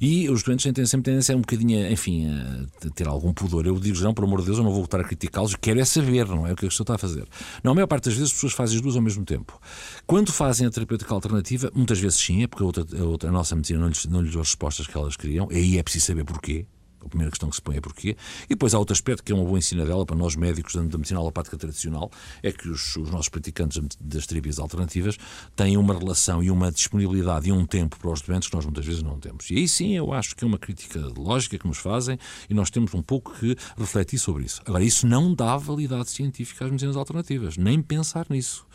E 0.01 0.29
os 0.29 0.43
doentes 0.43 0.71
têm 0.73 0.85
sempre 0.85 1.05
tendência 1.05 1.33
a 1.33 1.37
um 1.37 1.41
bocadinho, 1.41 1.89
enfim, 1.89 2.27
a 2.27 2.89
ter 2.89 3.07
algum 3.07 3.33
pudor. 3.33 3.65
Eu 3.65 3.79
digo, 3.79 3.97
não, 4.01 4.13
por 4.13 4.25
amor 4.25 4.41
de 4.41 4.47
Deus, 4.47 4.57
eu 4.57 4.63
não 4.63 4.71
vou 4.71 4.81
voltar 4.81 4.99
a 4.99 5.05
criticá-los, 5.05 5.55
quero 5.55 5.79
é 5.79 5.85
saber, 5.85 6.27
não 6.27 6.45
é 6.45 6.51
o 6.51 6.55
que 6.55 6.65
a 6.65 6.69
pessoa 6.69 6.83
está 6.83 6.95
a 6.95 6.97
fazer. 6.97 7.25
Não, 7.63 7.71
a 7.71 7.75
maior 7.75 7.87
parte 7.87 8.05
das 8.05 8.15
vezes 8.15 8.29
as 8.29 8.33
pessoas 8.33 8.51
fazem 8.51 8.75
as 8.75 8.81
duas 8.81 8.97
ao 8.97 9.01
mesmo 9.01 9.23
tempo. 9.23 9.57
Quando 10.05 10.33
fazem 10.33 10.67
a 10.67 10.69
terapêutica 10.69 11.13
alternativa, 11.13 11.71
muitas 11.73 11.97
vezes 11.97 12.19
sim, 12.19 12.43
é 12.43 12.47
porque 12.47 12.61
a, 12.61 12.65
outra, 12.65 12.85
a, 12.99 13.03
outra, 13.03 13.29
a 13.29 13.31
nossa 13.31 13.55
medicina 13.55 13.79
não 13.79 13.87
lhes, 13.87 14.05
não 14.05 14.21
lhes 14.21 14.33
dá 14.33 14.41
as 14.41 14.47
respostas 14.47 14.85
que 14.85 14.97
elas 14.97 15.15
queriam, 15.15 15.47
aí 15.49 15.77
é 15.77 15.83
preciso 15.83 16.07
saber 16.07 16.25
porquê 16.25 16.65
a 17.05 17.09
primeira 17.09 17.31
questão 17.31 17.49
que 17.49 17.55
se 17.55 17.61
põe 17.61 17.77
é 17.77 17.81
porquê. 17.81 18.17
E 18.45 18.49
depois 18.49 18.73
há 18.73 18.79
outro 18.79 18.93
aspecto 18.93 19.23
que 19.23 19.31
é 19.31 19.35
uma 19.35 19.43
boa 19.43 19.59
dela 19.85 20.05
para 20.05 20.15
nós 20.15 20.35
médicos 20.35 20.75
da 20.75 20.81
medicina 20.81 21.19
alopática 21.19 21.57
tradicional, 21.57 22.11
é 22.43 22.51
que 22.51 22.67
os, 22.67 22.95
os 22.97 23.09
nossos 23.09 23.29
praticantes 23.29 23.81
das 23.99 24.25
terapias 24.25 24.59
alternativas 24.59 25.17
têm 25.55 25.77
uma 25.77 25.97
relação 25.97 26.43
e 26.43 26.51
uma 26.51 26.71
disponibilidade 26.71 27.49
e 27.49 27.51
um 27.51 27.65
tempo 27.65 27.97
para 27.97 28.11
os 28.11 28.21
doentes 28.21 28.49
que 28.49 28.55
nós 28.55 28.65
muitas 28.65 28.85
vezes 28.85 29.01
não 29.01 29.19
temos. 29.19 29.49
E 29.49 29.57
aí 29.57 29.67
sim 29.67 29.95
eu 29.95 30.13
acho 30.13 30.35
que 30.35 30.43
é 30.43 30.47
uma 30.47 30.57
crítica 30.57 30.99
lógica 31.17 31.57
que 31.57 31.67
nos 31.67 31.77
fazem 31.77 32.17
e 32.49 32.53
nós 32.53 32.69
temos 32.69 32.93
um 32.93 33.01
pouco 33.01 33.33
que 33.39 33.55
refletir 33.77 34.19
sobre 34.19 34.45
isso. 34.45 34.61
Agora, 34.65 34.83
isso 34.83 35.07
não 35.07 35.33
dá 35.33 35.55
validade 35.57 36.09
científica 36.09 36.65
às 36.65 36.71
medicinas 36.71 36.95
alternativas, 36.95 37.57
nem 37.57 37.81
pensar 37.81 38.25
nisso. 38.29 38.65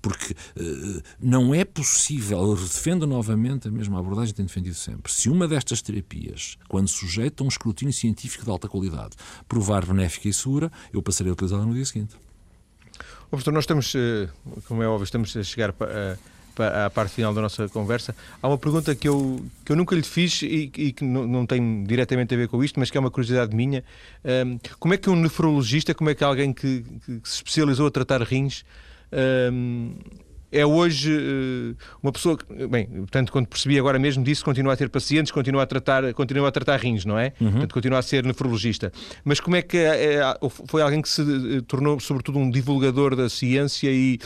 Porque 0.00 0.32
uh, 0.32 1.02
não 1.20 1.54
é 1.54 1.64
possível, 1.64 2.40
eu 2.42 2.56
defendo 2.56 3.06
novamente 3.06 3.68
a 3.68 3.70
mesma 3.70 3.98
abordagem 3.98 4.32
que 4.32 4.36
tenho 4.36 4.48
defendido 4.48 4.74
sempre. 4.74 5.12
Se 5.12 5.28
uma 5.28 5.48
destas 5.48 5.82
terapias, 5.82 6.56
quando 6.68 6.88
sujeita 6.88 7.42
a 7.42 7.44
um 7.44 7.48
escrutínio 7.48 7.77
escrutínio 7.78 7.92
científico 7.92 8.44
de 8.44 8.50
alta 8.50 8.68
qualidade, 8.68 9.16
provar 9.48 9.86
benéfica 9.86 10.28
e 10.28 10.32
segura, 10.32 10.70
eu 10.92 11.02
passarei 11.02 11.30
a 11.30 11.32
utilizá-la 11.32 11.64
no 11.64 11.74
dia 11.74 11.84
seguinte. 11.84 12.16
Oh, 13.26 13.30
professor, 13.30 13.52
nós 13.52 13.64
estamos, 13.64 13.94
eh, 13.94 14.28
como 14.66 14.82
é 14.82 14.88
óbvio, 14.88 15.04
estamos 15.04 15.36
a 15.36 15.42
chegar 15.42 15.72
para 15.72 16.16
a 16.86 16.90
parte 16.90 17.14
final 17.14 17.32
da 17.32 17.42
nossa 17.42 17.68
conversa. 17.68 18.16
Há 18.42 18.48
uma 18.48 18.58
pergunta 18.58 18.94
que 18.94 19.06
eu, 19.06 19.44
que 19.64 19.70
eu 19.70 19.76
nunca 19.76 19.94
lhe 19.94 20.02
fiz 20.02 20.42
e, 20.42 20.72
e 20.76 20.92
que 20.92 21.04
não, 21.04 21.26
não, 21.26 21.46
tem 21.46 21.84
diretamente 21.84 22.34
a 22.34 22.36
ver 22.36 22.48
com 22.48 22.64
isto, 22.64 22.80
mas 22.80 22.90
que 22.90 22.96
é 22.96 23.00
uma 23.00 23.10
curiosidade 23.10 23.54
minha. 23.54 23.84
Um, 24.24 24.28
ehm, 24.30 24.58
como 24.78 24.94
é 24.94 24.96
que 24.96 25.08
um 25.08 25.14
nefrologista, 25.14 25.94
como 25.94 26.10
é 26.10 26.14
que 26.14 26.24
alguém 26.24 26.52
que, 26.52 26.84
que 27.04 27.28
se 27.28 27.36
especializou 27.36 27.86
a 27.86 27.90
tratar 27.90 28.22
rins, 28.22 28.64
um, 29.12 29.16
ehm, 29.16 30.27
é 30.50 30.64
hoje 30.64 31.12
uh, 31.12 31.76
uma 32.02 32.12
pessoa 32.12 32.36
que, 32.36 32.66
bem, 32.66 32.86
portanto, 32.86 33.32
quando 33.32 33.46
percebi 33.46 33.78
agora 33.78 33.98
mesmo 33.98 34.24
disso, 34.24 34.44
continua 34.44 34.72
a 34.72 34.76
ter 34.76 34.88
pacientes, 34.88 35.30
continua 35.30 35.62
a 35.62 35.66
tratar, 35.66 36.12
continua 36.14 36.48
a 36.48 36.52
tratar 36.52 36.76
rins, 36.78 37.04
não 37.04 37.18
é? 37.18 37.32
Uhum. 37.40 37.50
Portanto, 37.50 37.72
continua 37.74 37.98
a 37.98 38.02
ser 38.02 38.24
nefrologista. 38.24 38.92
Mas 39.24 39.40
como 39.40 39.56
é 39.56 39.62
que 39.62 39.76
é, 39.76 40.14
é, 40.14 40.22
foi 40.66 40.82
alguém 40.82 41.02
que 41.02 41.08
se 41.08 41.22
eh, 41.22 41.60
tornou, 41.66 42.00
sobretudo, 42.00 42.38
um 42.38 42.50
divulgador 42.50 43.14
da 43.14 43.28
ciência 43.28 43.90
e, 43.90 44.18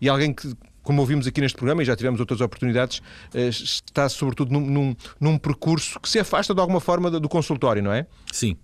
e 0.00 0.08
alguém 0.08 0.32
que 0.32 0.52
como 0.86 1.00
ouvimos 1.00 1.26
aqui 1.26 1.40
neste 1.40 1.56
programa, 1.56 1.82
e 1.82 1.84
já 1.84 1.96
tivemos 1.96 2.20
outras 2.20 2.40
oportunidades, 2.40 3.02
está 3.34 4.08
sobretudo 4.08 4.52
num, 4.52 4.60
num, 4.60 4.96
num, 5.20 5.36
percurso 5.36 5.98
que 5.98 6.08
se 6.08 6.20
afasta 6.20 6.54
de 6.54 6.60
alguma 6.60 6.78
forma 6.78 7.10
do 7.10 7.28
consultório, 7.28 7.82
não 7.82 7.92
é? 7.92 8.06
Sim. 8.30 8.56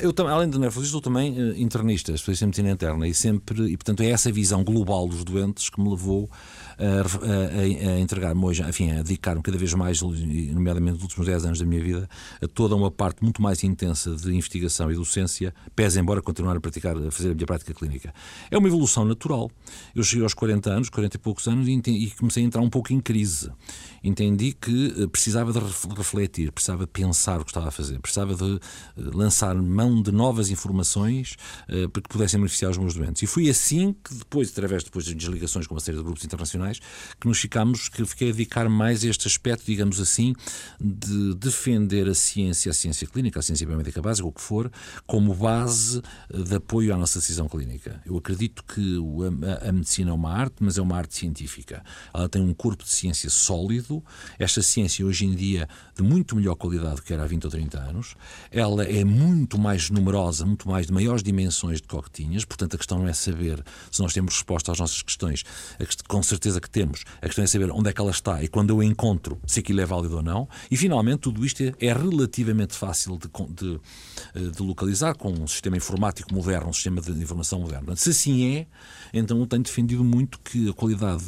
Eu, 0.00 0.14
além 0.28 0.48
de 0.48 0.56
nefrologista, 0.56 0.92
sou 0.92 1.00
também 1.00 1.60
internista, 1.60 2.12
especialista 2.12 2.44
em 2.44 2.48
medicina 2.48 2.70
interna, 2.70 3.08
e 3.08 3.12
sempre, 3.12 3.72
e 3.72 3.76
portanto 3.76 4.02
é 4.04 4.10
essa 4.10 4.30
visão 4.30 4.62
global 4.62 5.08
dos 5.08 5.24
doentes 5.24 5.68
que 5.68 5.80
me 5.80 5.90
levou 5.90 6.30
a, 6.78 7.90
a, 7.90 7.94
a 7.94 8.00
entregar-me 8.00 8.44
hoje, 8.44 8.62
enfim, 8.62 8.92
a 8.92 9.02
dedicar-me 9.02 9.42
cada 9.42 9.58
vez 9.58 9.72
mais, 9.74 10.00
nomeadamente 10.00 10.94
nos 10.94 11.02
últimos 11.02 11.26
10 11.26 11.44
anos 11.46 11.58
da 11.58 11.64
minha 11.64 11.82
vida, 11.82 12.08
a 12.42 12.46
toda 12.46 12.74
uma 12.74 12.90
parte 12.90 13.22
muito 13.22 13.42
mais 13.42 13.62
intensa 13.64 14.14
de 14.14 14.34
investigação 14.34 14.90
e 14.90 14.94
docência, 14.94 15.54
pese 15.74 16.00
embora 16.00 16.22
continuar 16.22 16.56
a 16.56 16.60
praticar, 16.60 16.96
a 16.96 17.10
fazer 17.10 17.30
a 17.30 17.34
minha 17.34 17.46
prática 17.46 17.74
clínica. 17.74 18.12
É 18.50 18.56
uma 18.56 18.68
evolução 18.68 19.04
natural. 19.04 19.50
Eu 19.94 20.02
cheguei 20.02 20.22
aos 20.22 20.34
40 20.34 20.70
anos, 20.70 20.88
40 20.88 21.16
e 21.16 21.18
poucos 21.18 21.46
anos, 21.46 21.68
e, 21.68 22.10
comecei 22.18 22.42
a 22.42 22.46
entrar 22.46 22.60
um 22.60 22.70
pouco 22.70 22.92
em 22.92 23.00
crise. 23.00 23.50
Entendi 24.02 24.52
que 24.52 24.94
eh, 24.96 25.06
precisava 25.06 25.52
de 25.52 25.58
refletir, 25.96 26.52
precisava 26.52 26.86
pensar 26.86 27.40
o 27.40 27.44
que 27.44 27.50
estava 27.50 27.68
a 27.68 27.70
fazer, 27.70 27.98
precisava 27.98 28.34
de 28.34 28.54
eh, 28.54 28.58
lançar 28.96 29.54
mão 29.56 30.00
de 30.00 30.12
novas 30.12 30.50
informações 30.50 31.36
uh, 31.68 31.88
para 31.88 32.02
que 32.02 32.08
pudessem 32.08 32.38
beneficiar 32.38 32.70
os 32.70 32.78
meus 32.78 32.94
doentes. 32.94 33.22
E 33.22 33.26
foi 33.26 33.48
assim 33.48 33.94
que 34.04 34.14
depois, 34.14 34.50
através 34.50 34.84
depois 34.84 35.04
das 35.04 35.14
desligações 35.14 35.66
com 35.66 35.74
uma 35.74 35.80
série 35.80 35.96
de 35.96 36.02
grupos 36.02 36.24
internacionais, 36.24 36.67
internacionais, 36.68 36.80
que 37.18 37.26
nos 37.26 37.38
ficamos, 37.40 37.88
que 37.88 38.04
fiquei 38.04 38.28
a 38.28 38.32
dedicar 38.32 38.68
mais 38.68 39.04
a 39.04 39.08
este 39.08 39.26
aspecto, 39.26 39.64
digamos 39.64 40.00
assim, 40.00 40.34
de 40.80 41.34
defender 41.34 42.08
a 42.08 42.14
ciência, 42.14 42.70
a 42.70 42.74
ciência 42.74 43.06
clínica, 43.06 43.40
a 43.40 43.42
ciência 43.42 43.66
biomédica 43.66 44.00
básica, 44.00 44.26
o 44.26 44.32
que 44.32 44.40
for, 44.40 44.70
como 45.06 45.34
base 45.34 46.02
de 46.32 46.54
apoio 46.54 46.94
à 46.94 46.96
nossa 46.96 47.18
decisão 47.18 47.48
clínica. 47.48 48.00
Eu 48.04 48.16
acredito 48.16 48.62
que 48.64 48.98
a, 49.62 49.68
a 49.68 49.72
medicina 49.72 50.10
é 50.10 50.14
uma 50.14 50.32
arte, 50.32 50.56
mas 50.60 50.78
é 50.78 50.82
uma 50.82 50.96
arte 50.96 51.16
científica. 51.16 51.82
Ela 52.12 52.28
tem 52.28 52.42
um 52.42 52.54
corpo 52.54 52.84
de 52.84 52.90
ciência 52.90 53.30
sólido, 53.30 54.04
esta 54.38 54.62
ciência 54.62 55.04
hoje 55.04 55.24
em 55.24 55.34
dia 55.34 55.68
de 55.96 56.02
muito 56.02 56.36
melhor 56.36 56.54
qualidade 56.54 56.96
do 56.96 57.02
que 57.02 57.12
era 57.12 57.22
há 57.22 57.26
20 57.26 57.44
ou 57.44 57.50
30 57.50 57.78
anos, 57.78 58.14
ela 58.50 58.84
é 58.84 59.04
muito 59.04 59.58
mais 59.58 59.90
numerosa, 59.90 60.44
muito 60.46 60.68
mais 60.68 60.86
de 60.86 60.92
maiores 60.92 61.22
dimensões 61.22 61.80
do 61.80 62.02
que 62.02 62.10
tinhas, 62.10 62.44
portanto 62.44 62.74
a 62.74 62.78
questão 62.78 62.98
não 62.98 63.08
é 63.08 63.12
saber 63.12 63.62
se 63.90 64.00
nós 64.00 64.12
temos 64.12 64.34
resposta 64.34 64.72
às 64.72 64.78
nossas 64.78 65.02
questões, 65.02 65.44
com 66.06 66.22
certeza 66.22 66.57
certeza 66.58 66.60
que 66.60 66.70
temos. 66.70 67.04
A 67.22 67.26
questão 67.26 67.44
é 67.44 67.46
saber 67.46 67.70
onde 67.70 67.88
é 67.88 67.92
que 67.92 68.00
ela 68.00 68.10
está 68.10 68.42
e 68.42 68.48
quando 68.48 68.70
eu 68.70 68.80
a 68.80 68.84
encontro, 68.84 69.40
se 69.46 69.60
aquilo 69.60 69.80
é 69.80 69.86
válido 69.86 70.16
ou 70.16 70.22
não. 70.22 70.48
E 70.70 70.76
finalmente, 70.76 71.20
tudo 71.20 71.44
isto 71.46 71.62
é, 71.62 71.72
é 71.80 71.92
relativamente 71.92 72.74
fácil 72.74 73.16
de, 73.16 73.28
de, 73.54 73.80
eh, 74.34 74.50
de, 74.50 74.62
localizar 74.62 75.14
com 75.14 75.30
um 75.30 75.46
sistema 75.46 75.76
informático 75.76 76.34
moderno, 76.34 76.68
um 76.68 76.72
sistema 76.72 77.00
de 77.00 77.12
informação 77.12 77.60
moderno. 77.60 77.96
Se 77.96 78.10
assim 78.10 78.56
é, 78.56 78.66
então 79.12 79.38
eu 79.38 79.46
tenho 79.46 79.62
defendido 79.62 80.04
muito 80.04 80.38
que 80.40 80.68
a 80.68 80.72
qualidade 80.72 81.24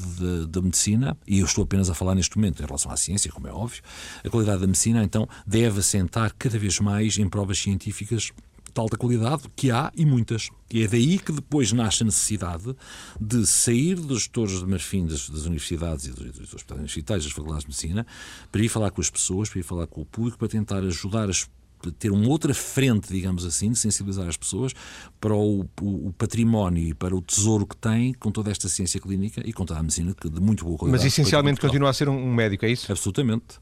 da 0.48 0.60
medicina, 0.60 1.16
e 1.26 1.38
eu 1.38 1.46
estou 1.46 1.64
apenas 1.64 1.88
a 1.88 1.94
falar 1.94 2.14
neste 2.14 2.36
momento 2.36 2.62
em 2.62 2.66
relação 2.66 2.90
à 2.90 2.96
ciência, 2.96 3.30
como 3.30 3.46
é 3.48 3.52
óbvio, 3.52 3.82
a 4.24 4.28
qualidade 4.28 4.60
da 4.60 4.66
medicina, 4.66 5.02
então, 5.02 5.28
deve 5.46 5.80
assentar 5.80 6.34
cada 6.38 6.58
vez 6.58 6.78
mais 6.80 7.18
em 7.18 7.28
provas 7.28 7.58
científicas 7.58 8.32
de 8.74 8.80
alta 8.80 8.96
qualidade, 8.96 9.44
que 9.54 9.70
há 9.70 9.92
e 9.94 10.04
muitas. 10.04 10.50
E 10.70 10.82
é 10.82 10.88
daí 10.88 11.18
que 11.18 11.32
depois 11.32 11.72
nasce 11.72 12.02
a 12.02 12.06
necessidade 12.06 12.74
de 13.20 13.46
sair 13.46 13.96
dos 13.96 14.20
gestores 14.20 14.60
de 14.60 14.66
marfim 14.66 15.06
das, 15.06 15.28
das 15.28 15.44
universidades 15.44 16.06
e 16.06 16.10
dos, 16.10 16.32
dos 16.32 16.54
hospitais 16.54 16.78
universitários, 16.78 17.24
das 17.24 17.32
faculdades 17.32 17.64
de 17.64 17.68
medicina, 17.68 18.06
para 18.50 18.62
ir 18.62 18.68
falar 18.68 18.90
com 18.90 19.00
as 19.00 19.10
pessoas, 19.10 19.48
para 19.48 19.60
ir 19.60 19.64
falar 19.64 19.86
com 19.86 20.00
o 20.00 20.06
público, 20.06 20.38
para 20.38 20.48
tentar 20.48 20.78
ajudar 20.78 21.28
as 21.28 21.48
ter 21.98 22.10
uma 22.10 22.28
outra 22.28 22.52
frente, 22.52 23.10
digamos 23.10 23.44
assim, 23.44 23.70
de 23.70 23.78
sensibilizar 23.78 24.28
as 24.28 24.36
pessoas 24.36 24.74
para 25.20 25.34
o, 25.34 25.62
o, 25.80 26.08
o, 26.08 26.14
património 26.18 26.88
e 26.88 26.92
para 26.92 27.16
o 27.16 27.22
tesouro 27.22 27.66
que 27.66 27.76
tem 27.76 28.12
com 28.12 28.30
toda 28.30 28.50
esta 28.50 28.68
ciência 28.68 29.00
clínica 29.00 29.40
e 29.44 29.52
com 29.52 29.64
toda 29.64 29.80
a 29.80 29.82
medicina 29.82 30.12
que 30.12 30.28
de 30.28 30.40
muito 30.40 30.64
boa 30.64 30.76
qualidade. 30.76 31.04
Mas 31.04 31.12
essencialmente 31.12 31.60
continua 31.60 31.88
a 31.88 31.92
ser 31.92 32.08
um 32.08 32.34
médico, 32.34 32.66
é 32.66 32.70
isso? 32.70 32.90
Absolutamente. 32.90 33.58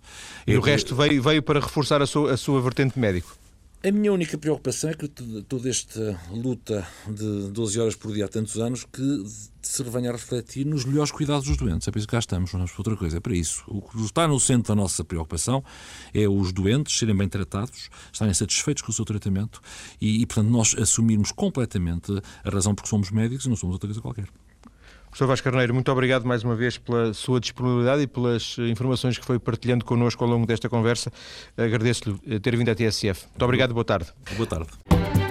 E 0.47 0.53
é, 0.53 0.59
o 0.59 0.61
resto 0.61 0.97
veio, 0.97 1.23
veio 1.23 1.43
para 1.43 1.61
reforçar 1.61 2.03
a 2.03 2.07
sua, 2.07 2.33
a 2.33 2.37
sua 2.37 2.61
vertente 2.61 2.99
médico? 2.99 3.38
A 3.81 3.93
minha 3.93 4.13
única 4.13 4.37
preocupação 4.37 4.91
é 4.91 4.95
que 4.95 5.07
toda 5.07 5.71
esta 5.71 6.21
luta 6.33 6.85
de 7.07 7.49
12 7.53 7.79
horas 7.79 7.95
por 7.95 8.13
dia 8.13 8.25
há 8.25 8.29
tantos 8.29 8.59
anos 8.59 8.85
que 8.85 9.25
se 9.63 9.85
venha 9.85 10.11
a 10.11 10.13
refletir 10.15 10.67
nos 10.67 10.85
melhores 10.85 11.13
cuidados 11.13 11.47
dos 11.47 11.57
doentes. 11.57 11.87
É 11.87 11.93
para 11.93 11.99
isso 12.01 12.09
que 12.09 12.11
cá 12.11 12.19
estamos, 12.19 12.53
não 12.53 12.65
é 12.65 12.67
para 12.67 12.75
outra 12.77 12.97
coisa, 12.97 13.19
é 13.19 13.21
para 13.21 13.37
isso. 13.37 13.63
O 13.69 13.81
que 13.81 14.05
está 14.05 14.27
no 14.27 14.41
centro 14.41 14.75
da 14.75 14.75
nossa 14.75 15.05
preocupação 15.05 15.63
é 16.13 16.29
os 16.29 16.53
doentes 16.53 16.99
serem 16.99 17.17
bem 17.17 17.29
tratados, 17.29 17.89
estarem 18.13 18.35
satisfeitos 18.35 18.83
com 18.83 18.91
o 18.91 18.95
seu 18.95 19.05
tratamento 19.05 19.61
e, 20.01 20.23
e 20.23 20.27
portanto, 20.27 20.51
nós 20.51 20.75
assumirmos 20.77 21.31
completamente 21.31 22.11
a 22.43 22.51
razão 22.51 22.75
porque 22.75 22.89
somos 22.89 23.13
médicos 23.13 23.47
e 23.47 23.49
não 23.49 23.55
somos 23.55 23.75
outra 23.75 23.87
coisa 23.87 24.01
qualquer. 24.01 24.29
Professor 25.09 25.27
Vasco 25.27 25.45
Carneiro, 25.45 25.75
muito 25.75 25.91
obrigado 25.91 26.25
mais 26.25 26.45
uma 26.45 26.55
vez 26.55 26.79
pela 26.79 27.13
sua 27.13 27.41
disponibilidade 27.41 28.03
e 28.03 28.07
pelas 28.07 28.57
informações 28.59 29.19
que 29.19 29.25
foi 29.25 29.39
partilhando 29.39 29.85
connosco 29.85 30.23
ao 30.23 30.31
longo 30.31 30.47
desta 30.47 30.69
conversa. 30.69 31.13
Agradeço-lhe 31.57 32.41
ter 32.41 32.57
vindo 32.57 32.71
à 32.71 32.75
TSF. 32.75 33.27
Muito 33.29 33.45
obrigado 33.45 33.75
boa 33.75 33.85
tarde. 33.85 34.13
Boa 34.37 34.47
tarde. 34.47 35.28